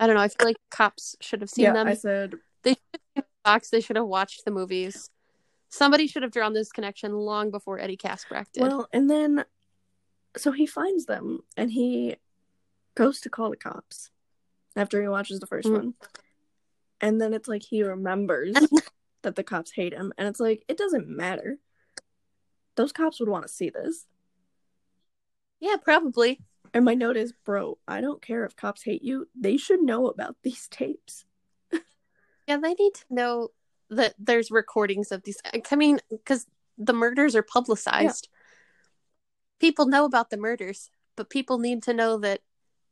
I 0.01 0.07
don't 0.07 0.15
know. 0.15 0.21
I 0.23 0.29
feel 0.29 0.47
like 0.47 0.57
cops 0.71 1.15
should 1.21 1.41
have 1.41 1.49
seen 1.51 1.65
yeah, 1.65 1.73
them. 1.73 1.87
I 1.87 1.93
said 1.93 2.33
They 2.63 2.71
should 2.71 2.79
have 2.93 3.01
seen 3.15 3.23
the 3.23 3.23
box. 3.45 3.69
They 3.69 3.81
should 3.81 3.95
have 3.97 4.07
watched 4.07 4.43
the 4.45 4.51
movies. 4.51 5.11
Somebody 5.69 6.07
should 6.07 6.23
have 6.23 6.31
drawn 6.31 6.53
this 6.53 6.71
connection 6.71 7.13
long 7.13 7.51
before 7.51 7.79
Eddie 7.79 7.97
Kaspbrak 7.97 8.47
did. 8.51 8.63
Well, 8.63 8.87
and 8.91 9.09
then 9.09 9.45
so 10.35 10.51
he 10.51 10.65
finds 10.65 11.05
them 11.05 11.41
and 11.55 11.71
he 11.71 12.15
goes 12.95 13.21
to 13.21 13.29
call 13.29 13.51
the 13.51 13.55
cops 13.57 14.09
after 14.75 14.99
he 15.01 15.07
watches 15.07 15.39
the 15.39 15.45
1st 15.47 15.67
Mhm. 15.67 15.73
one. 15.73 15.93
And 16.99 17.21
then 17.21 17.33
it's 17.33 17.47
like 17.47 17.61
he 17.61 17.83
remembers 17.83 18.55
that 19.21 19.35
the 19.35 19.43
cops 19.43 19.71
hate 19.71 19.93
him 19.93 20.11
and 20.17 20.27
it's 20.27 20.39
like 20.39 20.65
it 20.67 20.77
doesn't 20.77 21.07
matter. 21.07 21.59
Those 22.75 22.91
cops 22.91 23.19
would 23.19 23.29
want 23.29 23.45
to 23.45 23.53
see 23.53 23.69
this. 23.69 24.07
yeah, 25.59 25.75
probably. 25.77 26.41
And 26.73 26.85
my 26.85 26.93
note 26.93 27.17
is, 27.17 27.33
bro, 27.45 27.77
I 27.87 27.99
don't 28.01 28.21
care 28.21 28.45
if 28.45 28.55
cops 28.55 28.83
hate 28.83 29.03
you. 29.03 29.27
They 29.35 29.57
should 29.57 29.81
know 29.81 30.07
about 30.07 30.37
these 30.43 30.67
tapes. 30.67 31.25
Yeah, 32.47 32.57
they 32.57 32.73
need 32.73 32.93
to 32.95 33.05
know 33.09 33.49
that 33.89 34.15
there's 34.17 34.51
recordings 34.51 35.11
of 35.11 35.23
these. 35.23 35.37
I 35.69 35.75
mean, 35.75 35.99
because 36.09 36.47
the 36.77 36.93
murders 36.93 37.35
are 37.35 37.43
publicized. 37.43 38.29
People 39.59 39.85
know 39.85 40.05
about 40.05 40.31
the 40.31 40.37
murders, 40.37 40.89
but 41.15 41.29
people 41.29 41.59
need 41.59 41.83
to 41.83 41.93
know 41.93 42.17
that 42.17 42.41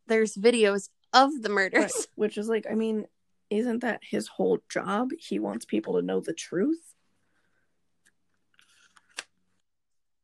there's 0.08 0.36
videos 0.36 0.90
of 1.14 1.42
the 1.42 1.50
murders. 1.50 1.82
Right. 1.96 2.08
Which 2.16 2.38
is 2.38 2.48
like, 2.48 2.68
I 2.70 2.76
mean, 2.76 3.08
isn't 3.50 3.80
that 3.80 4.02
his 4.04 4.28
whole 4.28 4.60
job? 4.70 5.10
He 5.18 5.40
wants 5.40 5.66
people 5.66 5.96
to 5.96 6.02
know 6.02 6.20
the 6.20 6.34
truth. 6.34 6.94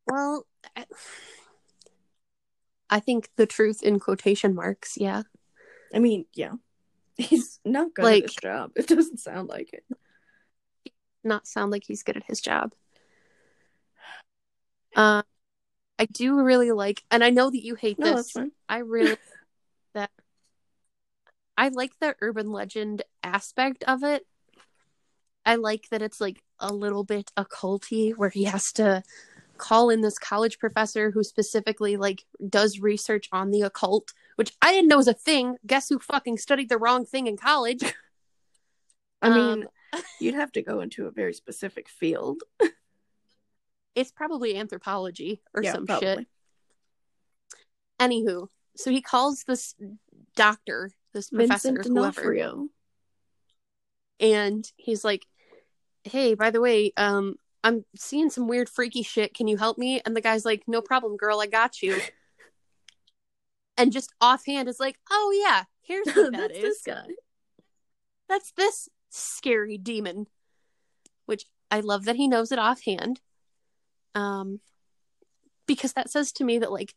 Well, 0.06 0.46
I- 0.76 0.86
I 2.90 3.00
think 3.00 3.30
the 3.36 3.46
truth 3.46 3.82
in 3.84 4.00
quotation 4.00 4.54
marks, 4.54 4.98
yeah. 4.98 5.24
I 5.94 6.00
mean, 6.00 6.26
yeah. 6.34 6.54
He's 7.18 7.60
not 7.66 7.94
good 7.94 8.06
Like- 8.06 8.24
at 8.26 8.30
his 8.30 8.36
job. 8.36 8.72
It 8.76 8.88
doesn't 8.88 9.20
sound 9.20 9.50
like 9.50 9.74
it. 9.74 9.84
Not 11.24 11.48
sound 11.48 11.72
like 11.72 11.84
he's 11.88 12.04
good 12.04 12.18
at 12.18 12.26
his 12.28 12.40
job. 12.40 12.74
Uh, 14.96 15.24
I 15.98 16.06
do 16.06 16.40
really 16.42 16.72
like, 16.72 17.04
and 17.10 17.24
I 17.24 17.32
know 17.32 17.50
that 17.50 17.64
you 17.64 17.74
hate 17.74 17.98
No, 17.98 18.16
this. 18.16 18.36
I 18.70 18.78
really 18.80 19.18
that 19.96 20.12
I 21.58 21.70
like 21.70 21.94
the 22.00 22.16
urban 22.22 22.52
legend 22.52 23.02
aspect 23.24 23.84
of 23.86 24.04
it. 24.04 24.26
I 25.46 25.56
like 25.56 25.90
that 25.90 26.02
it's 26.04 26.22
like 26.22 26.44
a 26.60 26.72
little 26.74 27.04
bit 27.04 27.32
occulty 27.38 28.16
where 28.16 28.30
he 28.30 28.44
has 28.44 28.72
to 28.74 29.02
call 29.58 29.90
in 29.90 30.02
this 30.02 30.18
college 30.18 30.60
professor 30.60 31.12
who 31.12 31.24
specifically 31.24 31.98
like 31.98 32.26
does 32.50 32.80
research 32.80 33.28
on 33.32 33.52
the 33.52 33.62
occult, 33.62 34.14
which 34.36 34.54
I 34.62 34.72
didn't 34.72 34.90
know 34.90 34.98
was 34.98 35.08
a 35.08 35.14
thing. 35.14 35.58
Guess 35.66 35.90
who 35.90 36.00
fucking 36.00 36.38
studied 36.38 36.70
the 36.70 36.78
wrong 36.78 37.06
thing 37.06 37.28
in 37.28 37.38
college? 37.38 37.82
I 39.22 39.30
mean, 39.30 39.64
Um, 39.64 40.02
you'd 40.20 40.36
have 40.36 40.52
to 40.54 40.62
go 40.62 40.82
into 40.82 41.08
a 41.08 41.12
very 41.12 41.34
specific 41.34 41.90
field. 41.90 42.42
it's 43.96 44.12
probably 44.12 44.58
anthropology 44.58 45.42
or 45.54 45.64
yeah, 45.64 45.74
some 45.74 45.86
probably. 45.86 46.08
shit. 46.08 46.28
Anywho, 48.00 48.50
so 48.76 48.92
he 48.92 49.02
calls 49.02 49.44
this 49.44 49.74
doctor, 50.36 50.92
this 51.14 51.30
Vincent 51.30 51.78
professor, 51.78 51.94
whoever, 51.94 52.68
and 54.20 54.70
he's 54.76 55.06
like, 55.06 55.26
"Hey, 56.04 56.34
by 56.34 56.52
the 56.52 56.60
way, 56.60 56.92
um, 56.98 57.38
I'm 57.66 57.84
seeing 57.98 58.30
some 58.30 58.48
weird, 58.48 58.70
freaky 58.70 59.04
shit. 59.04 59.34
Can 59.34 59.48
you 59.48 59.58
help 59.58 59.78
me?" 59.78 60.02
And 60.06 60.16
the 60.16 60.22
guy's 60.22 60.46
like, 60.46 60.64
"No 60.68 60.82
problem, 60.82 61.18
girl. 61.18 61.42
I 61.42 61.48
got 61.48 61.82
you." 61.82 62.00
and 63.78 63.92
just 63.92 64.14
offhand 64.22 64.70
is 64.70 64.80
like, 64.80 64.98
"Oh 65.12 65.34
yeah, 65.38 65.64
here's 65.82 66.08
what 66.08 66.16
that 66.32 66.50
That's 66.50 66.58
is. 66.58 66.64
this 66.64 66.82
guy. 66.84 67.08
That's 68.30 68.52
this 68.54 68.88
scary 69.10 69.78
demon." 69.78 70.28
Which 71.26 71.46
I 71.72 71.82
love 71.82 72.06
that 72.06 72.16
he 72.16 72.28
knows 72.28 72.52
it 72.52 72.60
offhand. 72.60 73.20
Um, 74.14 74.62
because 75.66 75.94
that 75.94 76.10
says 76.10 76.32
to 76.34 76.44
me 76.44 76.60
that 76.60 76.72
like 76.72 76.94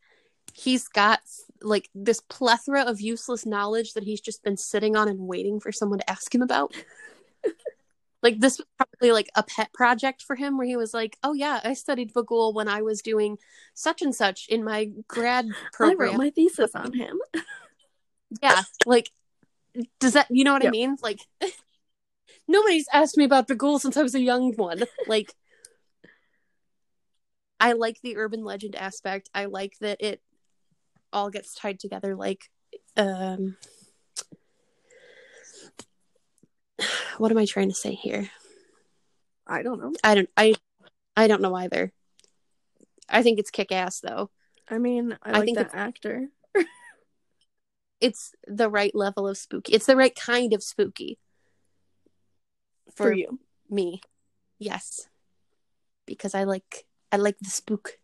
he's 0.54 0.88
got 0.88 1.20
like 1.62 1.88
this 1.94 2.20
plethora 2.20 2.82
of 2.82 3.00
useless 3.00 3.46
knowledge 3.46 3.94
that 3.94 4.04
he's 4.04 4.20
just 4.20 4.42
been 4.42 4.56
sitting 4.56 4.96
on 4.96 5.08
and 5.08 5.20
waiting 5.20 5.60
for 5.60 5.72
someone 5.72 5.98
to 5.98 6.10
ask 6.10 6.34
him 6.34 6.42
about. 6.42 6.74
Like 8.22 8.40
this 8.40 8.58
was 8.58 8.66
probably 8.76 9.12
like 9.12 9.28
a 9.34 9.42
pet 9.42 9.72
project 9.72 10.22
for 10.22 10.34
him 10.34 10.58
where 10.58 10.66
he 10.66 10.76
was 10.76 10.92
like, 10.92 11.16
"Oh 11.22 11.34
yeah, 11.34 11.60
I 11.62 11.74
studied 11.74 12.12
Vagul 12.12 12.52
when 12.52 12.68
I 12.68 12.82
was 12.82 13.00
doing 13.00 13.38
such 13.74 14.02
and 14.02 14.14
such 14.14 14.46
in 14.48 14.64
my 14.64 14.90
grad 15.06 15.46
program 15.72 15.80
I 15.80 16.02
wrote 16.02 16.10
program." 16.10 16.18
my 16.18 16.30
thesis 16.30 16.74
on 16.74 16.92
him. 16.92 17.18
yeah, 18.42 18.62
like 18.86 19.10
does 20.00 20.14
that 20.14 20.26
you 20.30 20.44
know 20.44 20.52
what. 20.52 20.66
I 20.66 20.70
mean? 20.70 20.96
Like 21.02 21.20
nobody's 22.48 22.88
asked 22.92 23.16
me 23.16 23.24
about 23.24 23.48
Vagul 23.48 23.80
since 23.80 23.96
I 23.96 24.02
was 24.02 24.14
a 24.14 24.20
young 24.20 24.54
one. 24.56 24.82
Like 25.06 25.32
I 27.60 27.72
like 27.72 28.00
the 28.02 28.16
urban 28.16 28.44
legend 28.44 28.74
aspect. 28.74 29.30
I 29.34 29.44
like 29.44 29.74
that 29.80 29.98
it 30.00 30.20
all 31.12 31.30
gets 31.30 31.54
tied 31.54 31.80
together 31.80 32.14
like 32.14 32.50
um 32.96 33.56
what 37.18 37.30
am 37.30 37.38
I 37.38 37.44
trying 37.46 37.68
to 37.68 37.74
say 37.74 37.94
here? 37.94 38.30
I 39.46 39.62
don't 39.62 39.80
know. 39.80 39.92
I 40.04 40.14
don't 40.14 40.30
I 40.36 40.54
I 41.16 41.26
don't 41.26 41.42
know 41.42 41.54
either. 41.54 41.92
I 43.08 43.22
think 43.22 43.38
it's 43.38 43.50
kick 43.50 43.72
ass 43.72 44.00
though. 44.00 44.30
I 44.68 44.78
mean, 44.78 45.16
I, 45.22 45.30
I 45.30 45.32
like 45.32 45.44
think 45.44 45.56
that 45.58 45.66
it's- 45.68 45.80
actor. 45.80 46.28
It's 48.00 48.32
the 48.46 48.70
right 48.70 48.94
level 48.94 49.26
of 49.26 49.36
spooky. 49.36 49.72
It's 49.72 49.86
the 49.86 49.96
right 49.96 50.14
kind 50.14 50.52
of 50.52 50.62
spooky. 50.62 51.18
For 52.94 53.12
you. 53.12 53.40
me. 53.68 54.00
Yes. 54.60 55.08
Because 56.06 56.32
I 56.34 56.44
like 56.44 56.86
I 57.10 57.16
like 57.16 57.38
the 57.40 57.50
spook. 57.50 57.98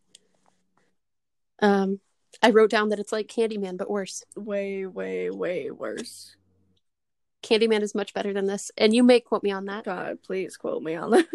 Um 1.61 2.01
I 2.43 2.51
wrote 2.51 2.71
down 2.71 2.89
that 2.89 2.99
it's 2.99 3.13
like 3.13 3.29
Candyman 3.29 3.77
but 3.77 3.89
worse. 3.89 4.25
Way, 4.35 4.85
way, 4.87 5.31
way 5.31 5.71
worse. 5.71 6.35
Candyman 7.45 7.83
is 7.83 7.95
much 7.95 8.15
better 8.15 8.33
than 8.33 8.47
this. 8.47 8.71
And 8.77 8.95
you 8.95 9.03
may 9.03 9.21
quote 9.21 9.43
me 9.43 9.51
on 9.51 9.67
that. 9.67 9.85
God, 9.85 10.23
please 10.23 10.57
quote 10.57 10.83
me 10.83 10.95
on 10.95 11.11
that. 11.11 11.27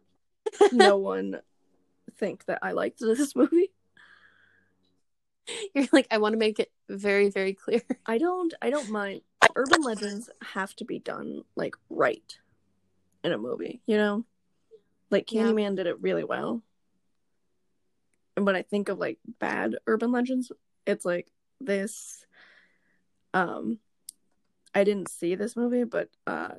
no 0.72 0.96
one 0.96 1.40
think 2.18 2.44
that 2.46 2.60
I 2.62 2.72
liked 2.72 3.00
this 3.00 3.34
movie. 3.34 3.72
You're 5.74 5.88
like 5.92 6.06
I 6.10 6.18
want 6.18 6.34
to 6.34 6.38
make 6.38 6.60
it 6.60 6.70
very 6.88 7.28
very 7.30 7.54
clear. 7.54 7.82
I 8.06 8.18
don't 8.18 8.54
I 8.62 8.70
don't 8.70 8.90
mind 8.90 9.22
urban 9.56 9.82
legends 9.82 10.30
have 10.42 10.74
to 10.76 10.84
be 10.84 11.00
done 11.00 11.42
like 11.56 11.74
right 11.88 12.38
in 13.24 13.32
a 13.32 13.38
movie, 13.38 13.80
you 13.86 13.96
know? 13.96 14.24
Like 15.10 15.32
Yeah. 15.32 15.42
Candyman 15.42 15.76
did 15.76 15.88
it 15.88 16.00
really 16.00 16.24
well. 16.24 16.62
And 18.36 18.46
when 18.46 18.54
I 18.54 18.62
think 18.62 18.88
of 18.88 18.98
like 18.98 19.18
bad 19.40 19.74
urban 19.88 20.12
legends, 20.12 20.52
it's 20.86 21.04
like 21.04 21.26
this 21.60 22.24
um 23.34 23.78
I 24.74 24.84
didn't 24.84 25.08
see 25.10 25.34
this 25.34 25.56
movie, 25.56 25.84
but 25.84 26.08
uh 26.26 26.54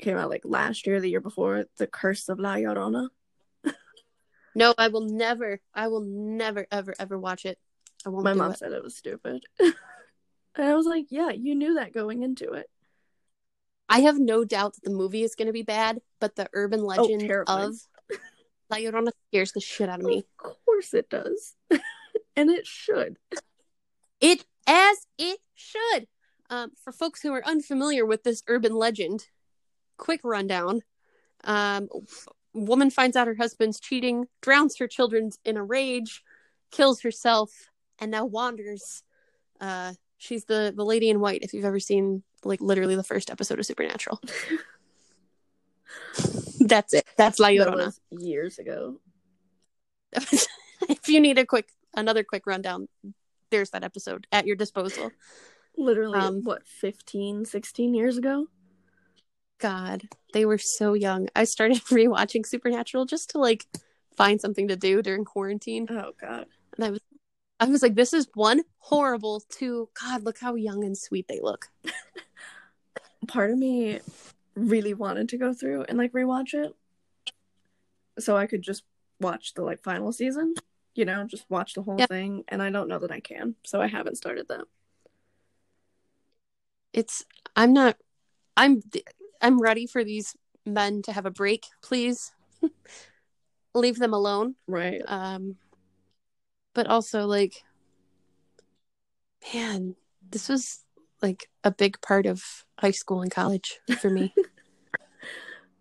came 0.00 0.16
out 0.16 0.30
like 0.30 0.42
last 0.44 0.86
year, 0.86 1.00
the 1.00 1.10
year 1.10 1.20
before, 1.20 1.64
The 1.78 1.86
Curse 1.86 2.28
of 2.28 2.38
La 2.38 2.54
Llorona. 2.56 3.08
No, 4.56 4.72
I 4.78 4.86
will 4.86 5.00
never 5.00 5.60
I 5.74 5.88
will 5.88 6.02
never 6.02 6.66
ever 6.70 6.94
ever 6.98 7.18
watch 7.18 7.44
it. 7.44 7.58
I 8.06 8.10
won't 8.10 8.24
My 8.24 8.34
mom 8.34 8.52
it. 8.52 8.58
said 8.58 8.72
it 8.72 8.84
was 8.84 8.96
stupid. 8.96 9.42
and 9.58 9.74
I 10.56 10.76
was 10.76 10.86
like, 10.86 11.06
yeah, 11.10 11.30
you 11.30 11.56
knew 11.56 11.74
that 11.74 11.92
going 11.92 12.22
into 12.22 12.52
it. 12.52 12.70
I 13.88 14.00
have 14.02 14.18
no 14.18 14.44
doubt 14.44 14.74
that 14.74 14.84
the 14.84 14.96
movie 14.96 15.24
is 15.24 15.34
going 15.34 15.46
to 15.46 15.52
be 15.52 15.62
bad, 15.62 16.00
but 16.20 16.36
the 16.36 16.48
urban 16.52 16.84
legend 16.84 17.20
terrifying. 17.20 17.70
of 17.70 18.18
La 18.70 18.76
Llorona 18.76 19.10
scares 19.28 19.52
the 19.52 19.60
shit 19.60 19.88
out 19.88 20.00
of 20.00 20.06
me. 20.06 20.18
Of 20.18 20.54
course 20.64 20.94
it 20.94 21.10
does. 21.10 21.54
and 22.36 22.50
it 22.50 22.66
should. 22.66 23.18
It 24.20 24.44
as 24.66 25.06
it 25.18 25.40
should. 25.54 26.06
Um, 26.50 26.72
for 26.82 26.92
folks 26.92 27.22
who 27.22 27.32
are 27.32 27.44
unfamiliar 27.46 28.04
with 28.04 28.22
this 28.22 28.42
urban 28.48 28.74
legend, 28.74 29.26
quick 29.96 30.20
rundown. 30.24 30.82
Um, 31.42 31.88
woman 32.52 32.90
finds 32.90 33.16
out 33.16 33.26
her 33.26 33.34
husband's 33.34 33.80
cheating, 33.80 34.26
drowns 34.40 34.78
her 34.78 34.86
children 34.86 35.30
in 35.44 35.56
a 35.56 35.64
rage, 35.64 36.22
kills 36.70 37.02
herself, 37.02 37.70
and 37.98 38.10
now 38.10 38.24
wanders. 38.24 39.02
Uh, 39.60 39.94
she's 40.18 40.44
the 40.44 40.72
the 40.74 40.84
lady 40.84 41.10
in 41.10 41.20
white. 41.20 41.42
If 41.42 41.52
you've 41.54 41.64
ever 41.64 41.80
seen 41.80 42.22
like 42.44 42.60
literally 42.60 42.96
the 42.96 43.02
first 43.02 43.30
episode 43.30 43.58
of 43.58 43.66
Supernatural, 43.66 44.20
that's 46.60 46.94
it. 46.94 47.06
That's 47.16 47.38
La 47.38 47.48
That 47.48 47.68
Llorona. 47.68 47.86
was 47.86 48.00
years 48.10 48.58
ago. 48.58 49.00
if 50.12 51.08
you 51.08 51.20
need 51.20 51.38
a 51.38 51.46
quick 51.46 51.68
another 51.94 52.24
quick 52.24 52.46
rundown, 52.46 52.88
there's 53.50 53.70
that 53.70 53.84
episode 53.84 54.26
at 54.32 54.46
your 54.46 54.56
disposal. 54.56 55.10
Literally, 55.76 56.18
Um, 56.18 56.44
what, 56.44 56.66
15, 56.66 57.44
16 57.44 57.94
years 57.94 58.16
ago? 58.16 58.46
God, 59.58 60.02
they 60.32 60.44
were 60.44 60.58
so 60.58 60.94
young. 60.94 61.28
I 61.34 61.44
started 61.44 61.78
rewatching 61.84 62.46
Supernatural 62.46 63.06
just 63.06 63.30
to 63.30 63.38
like 63.38 63.66
find 64.16 64.40
something 64.40 64.68
to 64.68 64.76
do 64.76 65.02
during 65.02 65.24
quarantine. 65.24 65.86
Oh, 65.90 66.12
God. 66.20 66.46
And 66.76 66.84
I 66.84 66.90
was 66.90 67.00
I 67.60 67.66
was 67.66 67.82
like, 67.82 67.94
this 67.94 68.12
is 68.12 68.28
one 68.34 68.62
horrible, 68.78 69.42
two, 69.48 69.88
God, 70.00 70.24
look 70.24 70.38
how 70.40 70.54
young 70.56 70.84
and 70.84 70.98
sweet 70.98 71.28
they 71.28 71.40
look. 71.40 71.68
Part 73.28 73.50
of 73.52 73.58
me 73.58 74.00
really 74.56 74.92
wanted 74.92 75.28
to 75.30 75.38
go 75.38 75.52
through 75.54 75.84
and 75.84 75.96
like 75.96 76.12
rewatch 76.12 76.52
it 76.52 76.74
so 78.18 78.36
I 78.36 78.46
could 78.46 78.62
just 78.62 78.82
watch 79.20 79.54
the 79.54 79.62
like 79.62 79.82
final 79.82 80.12
season, 80.12 80.54
you 80.94 81.04
know, 81.04 81.24
just 81.24 81.48
watch 81.48 81.74
the 81.74 81.82
whole 81.82 81.98
Yep. 81.98 82.08
thing. 82.08 82.44
And 82.48 82.62
I 82.62 82.70
don't 82.70 82.88
know 82.88 82.98
that 82.98 83.10
I 83.12 83.20
can, 83.20 83.54
so 83.64 83.80
I 83.80 83.86
haven't 83.86 84.16
started 84.16 84.48
that. 84.48 84.64
It's 86.94 87.24
I'm 87.56 87.72
not 87.74 87.96
I'm 88.56 88.80
I'm 89.42 89.60
ready 89.60 89.86
for 89.86 90.04
these 90.04 90.34
men 90.64 91.02
to 91.02 91.12
have 91.12 91.26
a 91.26 91.30
break, 91.30 91.66
please. 91.82 92.32
Leave 93.74 93.98
them 93.98 94.14
alone. 94.14 94.54
Right. 94.66 95.02
Um 95.06 95.56
but 96.72 96.86
also 96.86 97.26
like 97.26 97.64
man, 99.52 99.96
this 100.30 100.48
was 100.48 100.84
like 101.20 101.50
a 101.64 101.70
big 101.70 102.00
part 102.00 102.26
of 102.26 102.64
high 102.78 102.92
school 102.92 103.20
and 103.20 103.30
college 103.30 103.80
for 104.00 104.08
me. 104.08 104.32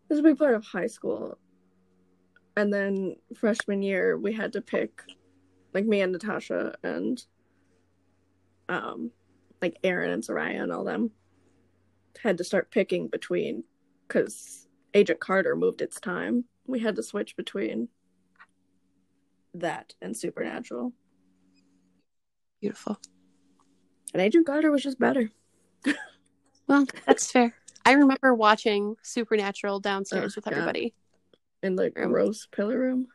It 0.10 0.18
was 0.18 0.20
a 0.20 0.24
big 0.24 0.38
part 0.38 0.54
of 0.54 0.64
high 0.64 0.88
school. 0.88 1.40
And 2.56 2.72
then 2.72 3.16
freshman 3.36 3.82
year, 3.82 4.16
we 4.16 4.32
had 4.34 4.54
to 4.54 4.62
pick, 4.62 5.02
like 5.74 5.86
me 5.86 6.02
and 6.02 6.12
Natasha 6.12 6.76
and, 6.84 7.26
um, 8.70 9.10
like 9.64 9.80
Aaron 9.84 10.12
and 10.12 10.22
Soraya 10.22 10.62
and 10.62 10.72
all 10.72 10.84
them 10.84 11.10
had 12.22 12.38
to 12.38 12.44
start 12.44 12.70
picking 12.70 13.08
between, 13.08 13.64
because 14.08 14.68
Agent 14.94 15.20
Carter 15.20 15.56
moved 15.56 15.82
its 15.82 16.00
time. 16.00 16.44
We 16.68 16.80
had 16.80 16.96
to 16.98 17.04
switch 17.04 17.36
between 17.36 17.88
that 19.56 19.94
and 20.02 20.16
Supernatural. 20.16 20.92
Beautiful. 22.62 23.00
And 24.14 24.22
Agent 24.22 24.46
Carter 24.46 24.70
was 24.72 24.84
just 24.84 25.00
better. 25.00 25.30
Well, 26.66 26.88
that's 27.06 27.30
fair. 27.30 27.54
I 27.86 27.92
remember 27.92 28.34
watching 28.34 28.96
Supernatural 29.02 29.82
downstairs 29.82 30.34
Oh, 30.34 30.38
with 30.38 30.46
God. 30.46 30.54
everybody. 30.54 30.94
In 31.62 31.76
the 31.76 31.92
Room. 31.94 32.12
gross 32.12 32.48
pillar 32.50 32.80
room. 32.80 33.08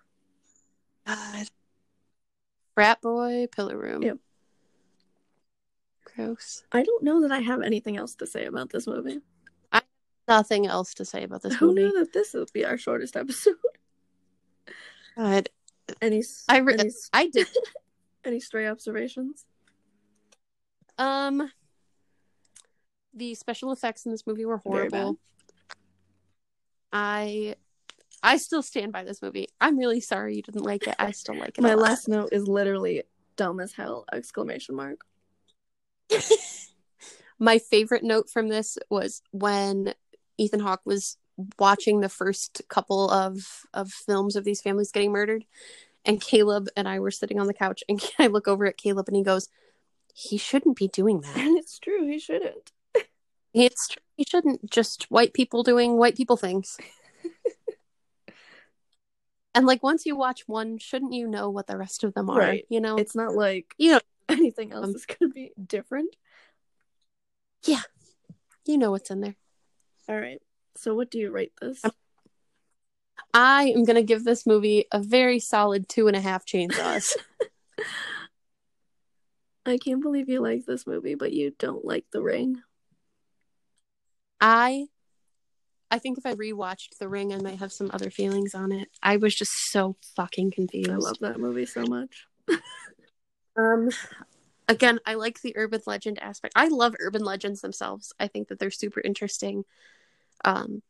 God. 1.07 1.49
Frat 2.75 3.01
boy, 3.01 3.47
pillar 3.51 3.79
room. 3.79 4.03
Yep. 4.03 4.19
Gross. 6.19 6.65
I 6.73 6.83
don't 6.83 7.05
know 7.05 7.21
that 7.23 7.31
I 7.31 7.39
have 7.39 7.63
anything 7.63 7.97
else 7.97 8.17
to 8.17 8.27
say 8.27 8.47
about 8.47 8.71
this 8.71 8.89
movie. 8.89 9.21
I 9.71 9.77
have 9.77 9.85
nothing 10.27 10.67
else 10.67 10.93
to 10.95 11.05
say 11.05 11.23
about 11.23 11.43
this 11.43 11.55
Who 11.55 11.69
movie. 11.69 11.83
knew 11.83 11.93
that 12.01 12.13
this 12.13 12.35
would 12.35 12.53
be 12.53 12.65
our 12.65 12.77
shortest 12.77 13.15
episode? 13.17 13.55
God. 15.17 15.49
Any 16.03 16.25
I 16.49 16.59
re- 16.59 16.75
any, 16.77 16.91
I 17.13 17.29
did. 17.29 17.47
any 18.25 18.41
stray 18.41 18.67
observations? 18.67 19.45
Um, 20.99 21.53
the 23.15 23.37
special 23.37 23.71
effects 23.71 24.05
in 24.05 24.11
this 24.11 24.27
movie 24.27 24.45
were 24.45 24.59
horrible. 24.59 25.21
I, 26.93 27.55
I 28.25 28.39
still 28.39 28.63
stand 28.63 28.93
by 28.93 29.05
this 29.05 29.23
movie. 29.23 29.47
I'm 29.61 29.79
really 29.79 30.01
sorry 30.01 30.35
you 30.35 30.43
didn't 30.43 30.65
like 30.65 30.89
it. 30.89 30.97
I 30.99 31.13
still 31.13 31.37
like 31.39 31.59
it. 31.59 31.61
My 31.61 31.75
last 31.75 32.09
note 32.09 32.31
is 32.33 32.49
literally 32.49 33.05
dumb 33.37 33.61
as 33.61 33.73
hell! 33.73 34.05
Exclamation 34.13 34.75
mark. 34.75 35.05
My 37.39 37.59
favorite 37.59 38.03
note 38.03 38.29
from 38.29 38.49
this 38.49 38.79
was 38.91 39.23
when 39.31 39.95
Ethan 40.37 40.61
Hawke 40.61 40.83
was 40.85 41.17
watching 41.59 42.01
the 42.01 42.09
first 42.09 42.63
couple 42.69 43.11
of 43.11 43.65
of 43.73 43.93
films 43.93 44.37
of 44.37 44.45
these 44.45 44.61
families 44.61 44.91
getting 44.91 45.13
murdered, 45.13 45.45
and 46.05 46.21
Caleb 46.21 46.69
and 46.77 46.89
I 46.89 46.99
were 46.99 47.11
sitting 47.11 47.39
on 47.39 47.47
the 47.47 47.55
couch, 47.55 47.83
and 47.89 48.03
I 48.19 48.27
look 48.27 48.49
over 48.49 48.67
at 48.67 48.77
Caleb 48.77 49.09
and 49.09 49.17
he 49.17 49.23
goes, 49.23 49.49
"He 50.15 50.37
shouldn't 50.37 50.77
be 50.77 50.89
doing 50.89 51.21
that. 51.21 51.37
And 51.37 51.57
it's 51.57 51.79
true, 51.79 52.07
he 52.07 52.19
shouldn't. 52.19 52.73
It's 53.55 53.89
true. 53.89 54.03
He 54.17 54.25
shouldn't 54.25 54.71
just 54.71 55.11
white 55.11 55.33
people 55.33 55.63
doing 55.63 55.97
white 55.97 56.17
people 56.17 56.37
things." 56.37 56.77
and 59.55 59.67
like 59.67 59.83
once 59.83 60.07
you 60.07 60.17
watch 60.17 60.43
one, 60.47 60.79
shouldn't 60.79 61.13
you 61.13 61.29
know 61.29 61.51
what 61.51 61.67
the 61.69 61.77
rest 61.77 62.03
of 62.03 62.15
them 62.15 62.31
are? 62.31 62.39
Right. 62.39 62.65
You 62.69 62.81
know, 62.81 62.97
It's 62.97 63.15
not 63.15 63.35
like 63.35 63.75
you 63.79 63.93
know, 63.93 64.01
anything 64.39 64.73
else 64.73 64.87
Um, 64.89 64.95
is 64.95 65.07
gonna 65.07 65.33
be 65.33 65.53
different. 65.65 66.15
Yeah. 67.65 67.83
You 68.67 68.79
know 68.79 68.91
what's 68.91 69.11
in 69.11 69.21
there. 69.21 69.37
All 70.09 70.19
right. 70.21 70.41
So 70.77 70.95
what 70.95 71.11
do 71.11 71.19
you 71.19 71.31
rate 71.31 71.53
this? 71.61 71.83
I 73.35 73.65
am 73.75 73.85
gonna 73.85 74.03
give 74.03 74.25
this 74.25 74.47
movie 74.47 74.87
a 74.93 75.01
very 75.03 75.39
solid 75.39 75.89
two 75.89 76.07
and 76.07 76.17
a 76.17 76.21
half 76.21 76.45
chainsaws. 76.47 77.11
I 79.67 79.77
can't 79.77 80.03
believe 80.03 80.29
you 80.31 80.41
like 80.41 80.65
this 80.65 80.87
movie, 80.87 81.15
but 81.15 81.33
you 81.33 81.53
don't 81.59 81.85
like 81.85 82.07
The 82.11 82.23
Ring. 82.23 82.63
I 84.41 84.87
I 85.91 85.99
think 85.99 86.19
if 86.19 86.27
I 86.27 86.35
rewatched 86.35 86.97
The 86.99 87.09
Ring, 87.09 87.33
I 87.33 87.39
might 87.39 87.59
have 87.59 87.73
some 87.73 87.91
other 87.93 88.11
feelings 88.11 88.55
on 88.55 88.73
it. 88.73 88.89
I 89.03 89.17
was 89.17 89.35
just 89.35 89.53
so 89.71 89.97
fucking 90.17 90.53
confused. 90.53 90.91
I 90.91 90.97
love 90.97 91.19
that 91.21 91.39
movie 91.41 91.67
so 91.67 91.85
much. 91.85 92.27
Um, 93.59 93.91
again, 94.69 95.01
I 95.05 95.15
like 95.15 95.43
the 95.43 95.57
urban 95.57 95.83
legend 95.87 96.19
aspect. 96.21 96.55
I 96.57 96.69
love 96.69 96.95
urban 97.01 97.25
legends 97.25 97.61
themselves. 97.61 98.13
I 98.19 98.29
think 98.29 98.49
that 98.49 98.59
they're 98.59 98.71
super 98.71 99.01
interesting. 99.01 99.65
Um, 100.45 100.83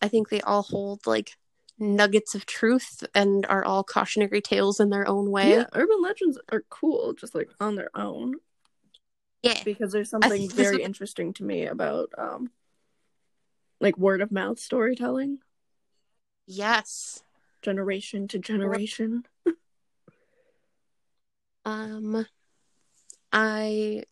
I 0.00 0.08
think 0.08 0.28
they 0.30 0.40
all 0.40 0.62
hold 0.62 1.06
like 1.06 1.32
nuggets 1.78 2.34
of 2.34 2.46
truth 2.46 3.04
and 3.14 3.44
are 3.46 3.64
all 3.64 3.84
cautionary 3.84 4.40
tales 4.40 4.80
in 4.80 4.88
their 4.88 5.06
own 5.06 5.30
way. 5.30 5.50
Yeah, 5.50 5.66
urban 5.74 6.00
legends 6.00 6.38
are 6.50 6.64
cool, 6.70 7.12
just 7.12 7.34
like 7.34 7.50
on 7.60 7.74
their 7.76 7.90
own. 7.94 8.36
Yeah. 9.42 9.62
Because 9.62 9.92
there's 9.92 10.08
something 10.10 10.48
very 10.50 10.76
would- 10.76 10.80
interesting 10.80 11.34
to 11.34 11.44
me 11.44 11.66
about 11.66 12.10
um 12.16 12.50
like 13.78 13.98
word 13.98 14.22
of 14.22 14.32
mouth 14.32 14.58
storytelling, 14.58 15.38
Yes. 16.46 17.22
generation 17.60 18.26
to 18.28 18.38
generation. 18.38 19.26
Um, 21.66 22.24
I 23.32 24.04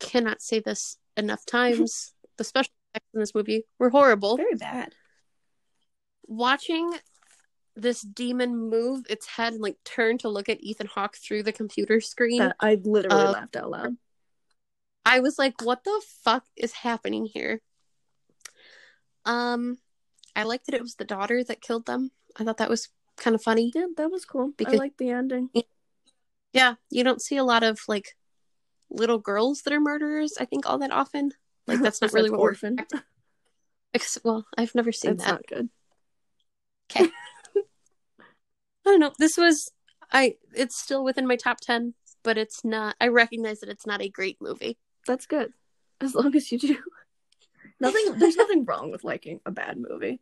cannot 0.00 0.40
say 0.42 0.60
this 0.60 0.96
enough 1.16 1.44
times. 1.44 2.14
the 2.38 2.44
special 2.44 2.72
effects 2.94 3.06
in 3.14 3.20
this 3.20 3.34
movie 3.34 3.64
were 3.78 3.90
horrible. 3.90 4.36
Very 4.38 4.54
bad. 4.54 4.94
Watching 6.26 6.94
this 7.76 8.00
demon 8.00 8.56
move 8.56 9.04
its 9.08 9.26
head 9.26 9.52
and 9.52 9.62
like 9.62 9.76
turn 9.84 10.18
to 10.18 10.28
look 10.28 10.48
at 10.48 10.60
Ethan 10.62 10.88
Hawke 10.88 11.16
through 11.16 11.42
the 11.44 11.52
computer 11.52 12.00
screen, 12.00 12.38
That 12.38 12.56
I 12.58 12.76
literally 12.82 13.26
Uh, 13.26 13.32
laughed 13.32 13.54
out 13.56 13.70
loud. 13.70 13.96
I 15.04 15.20
was 15.20 15.38
like, 15.38 15.62
"What 15.62 15.84
the 15.84 16.02
fuck 16.24 16.44
is 16.56 16.72
happening 16.72 17.26
here?" 17.26 17.60
Um, 19.24 19.78
I 20.34 20.42
liked 20.44 20.66
that 20.66 20.74
it 20.74 20.82
was 20.82 20.96
the 20.96 21.04
daughter 21.04 21.44
that 21.44 21.60
killed 21.60 21.86
them. 21.86 22.10
I 22.36 22.44
thought 22.44 22.56
that 22.58 22.70
was 22.70 22.88
kind 23.16 23.34
of 23.34 23.42
funny. 23.42 23.70
Yeah, 23.74 23.86
that 23.96 24.10
was 24.10 24.24
cool. 24.24 24.48
I 24.48 24.54
Because- 24.56 24.78
like 24.78 24.96
the 24.96 25.10
ending. 25.10 25.50
Yeah, 26.52 26.74
you 26.90 27.04
don't 27.04 27.22
see 27.22 27.36
a 27.36 27.44
lot 27.44 27.62
of 27.62 27.78
like 27.88 28.16
little 28.90 29.18
girls 29.18 29.62
that 29.62 29.72
are 29.72 29.80
murderers. 29.80 30.34
I 30.40 30.44
think 30.44 30.66
all 30.68 30.78
that 30.78 30.92
often. 30.92 31.32
Like 31.66 31.80
that's 31.80 32.00
not 32.00 32.12
really 32.14 32.30
what 32.30 32.40
we're 32.40 32.50
orphan. 32.50 32.78
expecting. 33.92 34.22
Well, 34.30 34.46
I've 34.56 34.74
never 34.74 34.92
seen 34.92 35.16
That's 35.16 35.24
that. 35.24 35.32
not 35.32 35.46
good. 35.46 35.68
Okay. 36.90 37.10
I 37.56 37.62
don't 38.84 39.00
know. 39.00 39.12
This 39.18 39.36
was 39.36 39.70
I. 40.12 40.36
It's 40.54 40.78
still 40.78 41.04
within 41.04 41.26
my 41.26 41.36
top 41.36 41.58
ten, 41.60 41.94
but 42.22 42.38
it's 42.38 42.64
not. 42.64 42.96
I 43.00 43.08
recognize 43.08 43.60
that 43.60 43.68
it's 43.68 43.86
not 43.86 44.00
a 44.00 44.08
great 44.08 44.38
movie. 44.40 44.78
That's 45.06 45.26
good. 45.26 45.52
As 46.00 46.14
long 46.14 46.34
as 46.34 46.50
you 46.50 46.58
do. 46.58 46.78
Nothing 47.80 48.18
there's 48.18 48.36
nothing 48.36 48.64
wrong 48.64 48.90
with 48.90 49.04
liking 49.04 49.40
a 49.46 49.50
bad 49.52 49.78
movie. 49.78 50.20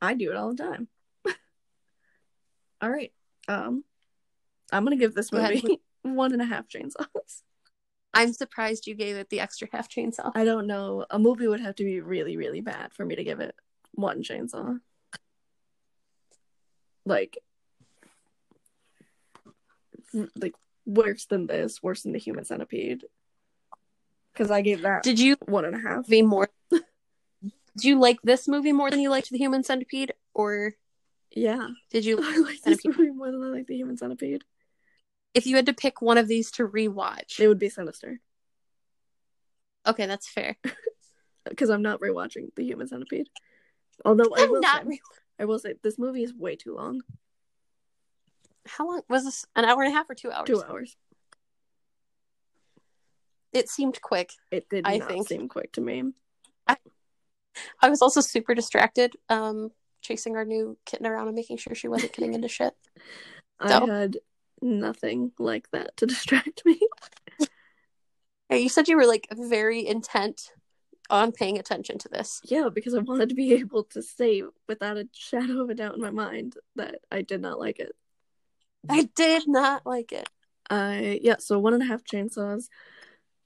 I 0.00 0.14
do 0.14 0.30
it 0.30 0.36
all 0.36 0.50
the 0.54 0.56
time. 0.62 0.88
all 2.80 2.90
right. 2.90 3.12
Um 3.46 3.84
I'm 4.72 4.84
gonna 4.84 4.96
give 4.96 5.14
this 5.14 5.30
Go 5.30 5.40
movie 5.40 5.80
one 6.02 6.32
and 6.32 6.42
a 6.42 6.46
half 6.46 6.66
chainsaws. 6.68 7.42
I'm 8.14 8.32
surprised 8.32 8.86
you 8.86 8.94
gave 8.94 9.16
it 9.16 9.30
the 9.30 9.40
extra 9.40 9.68
half 9.72 9.88
chainsaw. 9.88 10.32
I 10.34 10.44
don't 10.44 10.66
know. 10.66 11.06
A 11.10 11.18
movie 11.18 11.46
would 11.46 11.60
have 11.60 11.76
to 11.76 11.84
be 11.84 12.00
really, 12.00 12.36
really 12.36 12.60
bad 12.60 12.92
for 12.92 13.04
me 13.04 13.16
to 13.16 13.24
give 13.24 13.40
it 13.40 13.54
one 13.92 14.22
chainsaw. 14.22 14.80
Like 17.04 17.38
like 20.36 20.54
worse 20.84 21.24
than 21.26 21.46
this, 21.46 21.82
worse 21.82 22.02
than 22.02 22.12
the 22.12 22.18
human 22.18 22.44
centipede. 22.44 23.04
Because 24.32 24.50
I 24.50 24.62
gave 24.62 24.82
that 24.82 25.02
Did 25.02 25.18
you 25.20 25.36
one 25.46 25.64
and 25.64 25.74
a 25.74 25.78
half. 25.78 26.06
Be 26.06 26.22
more? 26.22 26.48
Did 27.76 27.84
you 27.84 27.98
like 27.98 28.20
this 28.22 28.46
movie 28.48 28.72
more 28.72 28.90
than 28.90 29.00
you 29.00 29.08
liked 29.10 29.30
the 29.30 29.38
Human 29.38 29.64
Centipede, 29.64 30.12
or 30.34 30.74
Yeah. 31.30 31.68
did 31.90 32.04
you? 32.04 32.18
I 32.22 32.36
like 32.38 32.60
this 32.62 32.84
movie 32.84 33.10
more 33.10 33.30
than 33.30 33.42
I 33.42 33.46
like 33.46 33.66
the 33.66 33.76
human 33.76 33.96
centipede. 33.96 34.44
If 35.34 35.46
you 35.46 35.56
had 35.56 35.66
to 35.66 35.72
pick 35.72 36.02
one 36.02 36.18
of 36.18 36.28
these 36.28 36.50
to 36.52 36.68
rewatch, 36.68 37.40
It 37.40 37.48
would 37.48 37.58
be 37.58 37.68
sinister. 37.68 38.20
okay, 39.86 40.06
that's 40.06 40.28
fair. 40.28 40.56
Because 41.44 41.70
I'm 41.70 41.82
not 41.82 41.98
rewatching 42.00 42.54
the 42.54 42.62
human 42.62 42.86
centipede. 42.86 43.28
Although 44.04 44.32
I 44.36 44.42
I'm 44.44 44.50
will, 44.52 44.60
not. 44.60 44.82
say, 44.82 44.88
Re- 44.88 45.00
I 45.40 45.44
will 45.44 45.58
say 45.58 45.74
this 45.82 45.98
movie 45.98 46.22
is 46.22 46.32
way 46.32 46.54
too 46.54 46.76
long. 46.76 47.00
How 48.64 48.86
long 48.88 49.02
was 49.08 49.24
this? 49.24 49.44
An 49.56 49.64
hour 49.64 49.82
and 49.82 49.92
a 49.92 49.96
half 49.96 50.08
or 50.08 50.14
two 50.14 50.30
hours? 50.30 50.46
Two 50.46 50.62
hours. 50.62 50.96
It 53.52 53.68
seemed 53.68 54.00
quick. 54.00 54.30
It 54.52 54.68
did 54.68 54.86
I 54.86 54.98
not 54.98 55.08
think. 55.08 55.28
seem 55.28 55.48
quick 55.48 55.72
to 55.72 55.80
me. 55.80 56.12
I 57.82 57.90
was 57.90 58.00
also 58.02 58.20
super 58.20 58.54
distracted, 58.54 59.14
um, 59.28 59.72
chasing 60.00 60.36
our 60.36 60.44
new 60.44 60.78
kitten 60.86 61.06
around 61.08 61.26
and 61.26 61.34
making 61.34 61.56
sure 61.56 61.74
she 61.74 61.88
wasn't 61.88 62.12
getting 62.12 62.34
into 62.34 62.46
shit. 62.48 62.74
I 63.60 63.84
had 63.84 64.18
nothing 64.62 65.32
like 65.38 65.70
that 65.72 65.96
to 65.98 66.06
distract 66.06 66.62
me. 66.64 66.80
Hey, 68.48 68.60
You 68.60 68.68
said 68.68 68.88
you 68.88 68.96
were 68.96 69.06
like 69.06 69.28
very 69.32 69.86
intent 69.86 70.52
on 71.10 71.32
paying 71.32 71.58
attention 71.58 71.98
to 71.98 72.08
this. 72.08 72.40
yeah, 72.44 72.68
because 72.72 72.94
I 72.94 72.98
wanted 73.00 73.30
to 73.30 73.34
be 73.34 73.54
able 73.54 73.84
to 73.84 74.02
say 74.02 74.42
without 74.68 74.96
a 74.96 75.08
shadow 75.12 75.62
of 75.62 75.70
a 75.70 75.74
doubt 75.74 75.94
in 75.94 76.00
my 76.00 76.10
mind 76.10 76.56
that 76.76 77.00
I 77.10 77.22
did 77.22 77.40
not 77.40 77.58
like 77.58 77.78
it. 77.78 77.92
I 78.88 79.08
did 79.14 79.46
not 79.46 79.84
like 79.86 80.12
it. 80.12 80.28
I 80.70 81.20
yeah, 81.22 81.36
so 81.38 81.58
one 81.58 81.74
and 81.74 81.82
a 81.82 81.86
half 81.86 82.04
chainsaws, 82.04 82.68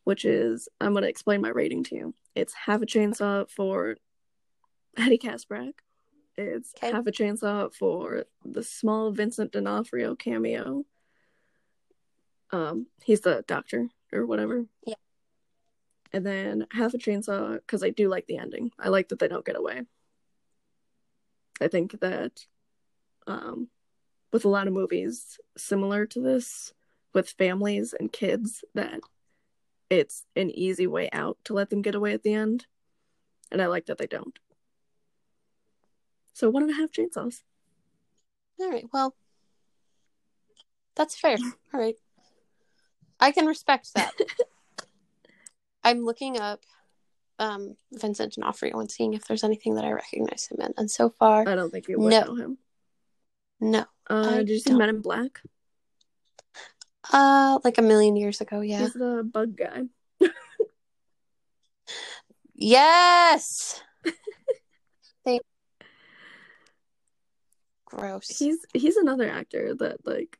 which 0.05 0.25
is 0.25 0.69
I'm 0.81 0.95
gonna 0.95 1.07
explain 1.09 1.41
my 1.41 1.49
rating 1.51 1.85
to 1.85 1.95
you. 1.97 2.15
It's 2.35 2.53
half 2.55 2.83
a 2.83 2.87
chainsaw 2.87 3.49
for 3.51 3.97
Eddie 4.97 5.19
Kaspbrak. 5.19 5.73
It's 6.37 6.73
Okay. 6.77 6.93
half 6.93 7.07
a 7.07 7.13
chainsaw 7.13 7.75
for 7.75 8.25
the 8.45 8.63
small 8.63 9.11
Vincent 9.13 9.53
D'Onofrio 9.53 10.15
cameo. 10.15 10.85
Um, 12.53 12.87
he's 13.03 13.21
the 13.21 13.45
doctor 13.47 13.89
or 14.13 14.27
whatever. 14.27 14.67
Yeah. 14.87 14.95
And 16.13 16.25
then 16.25 16.67
half 16.71 16.95
a 16.95 16.99
chainsaw 16.99 17.55
because 17.55 17.83
I 17.83 17.91
do 17.91 18.09
like 18.09 18.27
the 18.27 18.39
ending. 18.39 18.71
I 18.79 18.89
like 18.89 19.09
that 19.09 19.19
they 19.19 19.29
don't 19.29 19.45
get 19.45 19.57
away. 19.57 19.83
I 21.61 21.69
think 21.69 22.01
that 22.01 22.47
um 23.27 23.69
with 24.33 24.45
a 24.45 24.49
lot 24.49 24.67
of 24.67 24.73
movies 24.73 25.39
similar 25.57 26.07
to 26.07 26.21
this 26.21 26.73
with 27.13 27.31
families 27.31 27.95
and 27.99 28.13
kids 28.13 28.65
that 28.75 29.01
it's 29.89 30.25
an 30.35 30.51
easy 30.51 30.87
way 30.87 31.09
out 31.13 31.39
to 31.45 31.55
let 31.55 31.71
them 31.71 31.83
get 31.83 31.95
away 31.95 32.13
at 32.13 32.23
the 32.23 32.35
end. 32.35 32.67
And 33.51 33.63
I 33.63 33.67
like 33.67 33.87
that 33.87 33.99
they 33.99 34.07
don't. 34.07 34.39
So 36.33 36.51
one 36.51 36.65
and 36.65 36.73
a 36.73 36.75
half 36.75 36.91
chainsaws. 36.91 37.43
All 38.61 38.71
right, 38.71 38.85
well, 38.93 39.15
that's 40.95 41.19
fair. 41.19 41.39
All 41.73 41.81
right. 41.81 41.97
I 43.21 43.33
can 43.33 43.47
respect 43.47 43.95
that. 43.95 44.13
I'm 45.85 46.05
looking 46.05 46.39
up 46.41 46.61
um, 47.39 47.77
Vincent 47.93 48.35
D'Onofrio 48.35 48.79
and 48.81 48.91
seeing 48.91 49.15
if 49.15 49.25
there's 49.27 49.45
anything 49.45 49.75
that 49.77 49.85
I 49.85 49.93
recognize 49.93 50.47
him 50.51 50.61
in. 50.61 50.75
And 50.77 50.91
so 50.91 51.11
far, 51.11 51.49
I 51.49 51.55
don't 51.55 51.71
think 51.71 51.89
you 51.89 51.99
would 52.01 52.11
No. 52.11 52.25
know 52.25 52.35
him. 52.35 52.59
no. 53.61 53.85
Uh, 54.09 54.31
I 54.31 54.37
did 54.39 54.49
you 54.51 54.59
see 54.59 54.71
don't. 54.71 54.79
Men 54.79 54.89
in 54.89 55.01
Black? 55.01 55.41
Uh, 57.13 57.59
like 57.65 57.79
a 57.79 57.83
million 57.83 58.17
years 58.17 58.41
ago, 58.41 58.61
yeah. 58.61 58.81
He's 58.81 58.93
the 58.95 59.23
bug 59.33 59.57
guy. 59.57 59.83
Yes! 62.55 63.81
Thank- 65.25 65.43
Gross. 67.85 68.29
He's 68.39 68.59
he's 68.75 68.97
another 68.97 69.29
actor 69.31 69.75
that 69.77 70.05
like 70.07 70.39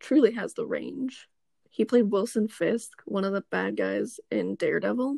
truly 0.00 0.32
has 0.32 0.54
the 0.54 0.66
range. 0.66 1.28
He 1.72 1.84
played 1.84 2.12
Wilson 2.12 2.46
Fisk, 2.46 3.02
one 3.06 3.24
of 3.24 3.32
the 3.32 3.44
bad 3.50 3.76
guys 3.76 4.20
in 4.30 4.54
Daredevil, 4.54 5.16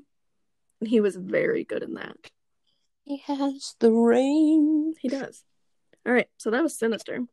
and 0.80 0.88
he 0.88 1.00
was 1.00 1.16
very 1.16 1.64
good 1.64 1.82
in 1.82 1.94
that. 1.94 2.16
He 3.02 3.18
has 3.26 3.74
the 3.80 3.92
rain. 3.92 4.94
He 4.98 5.08
does. 5.08 5.44
All 6.06 6.12
right, 6.12 6.28
so 6.38 6.50
that 6.50 6.62
was 6.62 6.78
Sinister. 6.78 7.26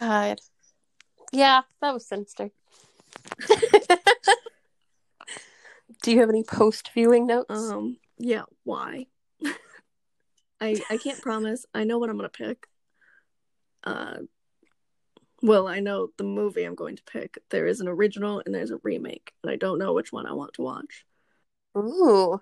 God. 0.00 0.40
Yeah, 1.32 1.62
that 1.80 1.94
was 1.94 2.06
sinister. 2.06 2.50
Do 6.02 6.10
you 6.10 6.20
have 6.20 6.30
any 6.30 6.42
post 6.42 6.90
viewing 6.94 7.26
notes? 7.26 7.50
Um, 7.50 7.98
yeah, 8.18 8.44
why? 8.64 9.06
I 10.60 10.80
I 10.88 10.96
can't 10.96 11.20
promise. 11.20 11.66
I 11.74 11.84
know 11.84 11.98
what 11.98 12.08
I'm 12.08 12.16
gonna 12.16 12.30
pick. 12.30 12.66
Uh, 13.84 14.20
well, 15.42 15.68
I 15.68 15.80
know 15.80 16.08
the 16.16 16.24
movie 16.24 16.64
I'm 16.64 16.74
going 16.74 16.96
to 16.96 17.02
pick. 17.04 17.38
There 17.50 17.66
is 17.66 17.80
an 17.80 17.88
original 17.88 18.42
and 18.44 18.54
there's 18.54 18.70
a 18.70 18.80
remake, 18.82 19.32
and 19.42 19.50
I 19.50 19.56
don't 19.56 19.78
know 19.78 19.92
which 19.92 20.12
one 20.12 20.26
I 20.26 20.32
want 20.32 20.54
to 20.54 20.62
watch. 20.62 21.04
Ooh. 21.76 22.40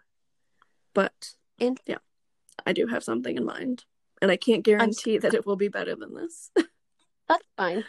But 0.95 1.35
yeah, 1.59 1.99
I 2.67 2.73
do 2.73 2.87
have 2.87 3.05
something 3.05 3.37
in 3.37 3.45
mind, 3.45 3.85
and 4.21 4.31
I 4.31 4.37
can't 4.37 4.65
guarantee 4.65 5.19
that 5.19 5.35
it 5.35 5.47
will 5.47 5.57
be 5.57 5.69
better 5.69 5.95
than 5.95 6.15
this. 6.15 6.51
That's 7.29 7.45
fine. 7.57 7.85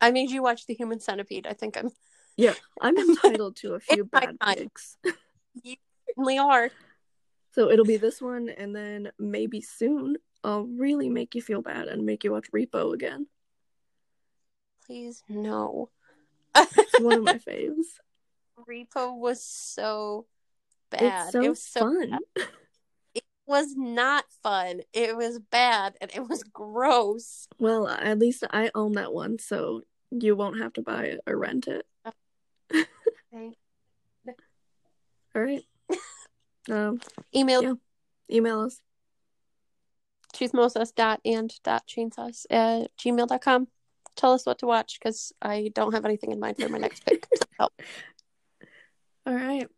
I 0.00 0.10
made 0.10 0.30
you 0.30 0.42
watch 0.42 0.66
The 0.66 0.74
Human 0.74 1.00
Centipede. 1.00 1.46
I 1.46 1.52
think 1.52 1.76
I'm 1.76 1.90
Yeah, 2.36 2.54
I'm 2.80 2.96
entitled 2.98 3.56
to 3.56 3.74
a 3.74 3.80
few 3.80 4.04
bad 4.04 4.36
picks, 4.40 4.96
certainly 6.06 6.38
are. 6.38 6.70
so 7.52 7.70
it'll 7.70 7.84
be 7.84 7.96
this 7.96 8.20
one, 8.20 8.48
and 8.48 8.74
then 8.74 9.10
maybe 9.18 9.60
soon 9.60 10.16
I'll 10.44 10.64
really 10.64 11.08
make 11.08 11.34
you 11.34 11.42
feel 11.42 11.62
bad 11.62 11.88
and 11.88 12.04
make 12.04 12.24
you 12.24 12.32
watch 12.32 12.50
Repo 12.52 12.92
again. 12.94 13.26
Please 14.86 15.22
no. 15.28 15.90
It's 16.56 16.98
one 16.98 17.16
of 17.16 17.22
my 17.22 17.38
faves. 17.48 17.86
Repo 18.68 19.16
was 19.16 19.42
so 19.42 20.26
bad. 20.90 21.02
It's 21.02 21.32
so, 21.32 21.42
it 21.42 21.48
was 21.48 21.62
so 21.62 21.80
fun. 21.80 22.10
bad. 22.10 22.46
It 23.14 23.24
was 23.46 23.74
not 23.76 24.24
fun. 24.42 24.80
It 24.92 25.16
was 25.16 25.38
bad 25.38 25.96
and 26.00 26.10
it 26.14 26.28
was 26.28 26.42
gross. 26.42 27.46
Well, 27.58 27.88
at 27.88 28.18
least 28.18 28.44
I 28.50 28.70
own 28.74 28.92
that 28.92 29.12
one, 29.12 29.38
so 29.38 29.82
you 30.10 30.36
won't 30.36 30.58
have 30.58 30.72
to 30.74 30.82
buy 30.82 31.04
it 31.04 31.20
or 31.26 31.36
rent 31.36 31.68
it. 31.68 31.86
Okay. 33.34 33.52
All 35.34 35.42
right. 35.42 35.64
Um, 36.70 37.00
Email 37.34 37.60
Yeah. 37.60 37.72
email 38.30 38.60
us. 38.60 38.80
Chismosas 40.32 40.94
dot 40.94 41.20
and 41.24 41.52
dot 41.62 41.86
chainsaws 41.86 42.46
at 42.50 42.96
gmail.com. 42.96 43.68
Tell 44.16 44.32
us 44.32 44.44
what 44.44 44.58
to 44.58 44.66
watch 44.66 44.98
because 44.98 45.32
I 45.40 45.70
don't 45.74 45.92
have 45.92 46.04
anything 46.04 46.32
in 46.32 46.40
mind 46.40 46.58
for 46.58 46.68
my 46.68 46.78
next 46.78 47.04
pick. 47.06 47.26
Help. 47.58 47.72
All 49.26 49.34
right. 49.34 49.68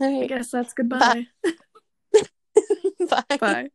All 0.00 0.22
I 0.22 0.26
guess 0.26 0.50
that's 0.50 0.74
goodbye. 0.74 1.26
Bye. 1.42 1.52
Bye. 3.38 3.70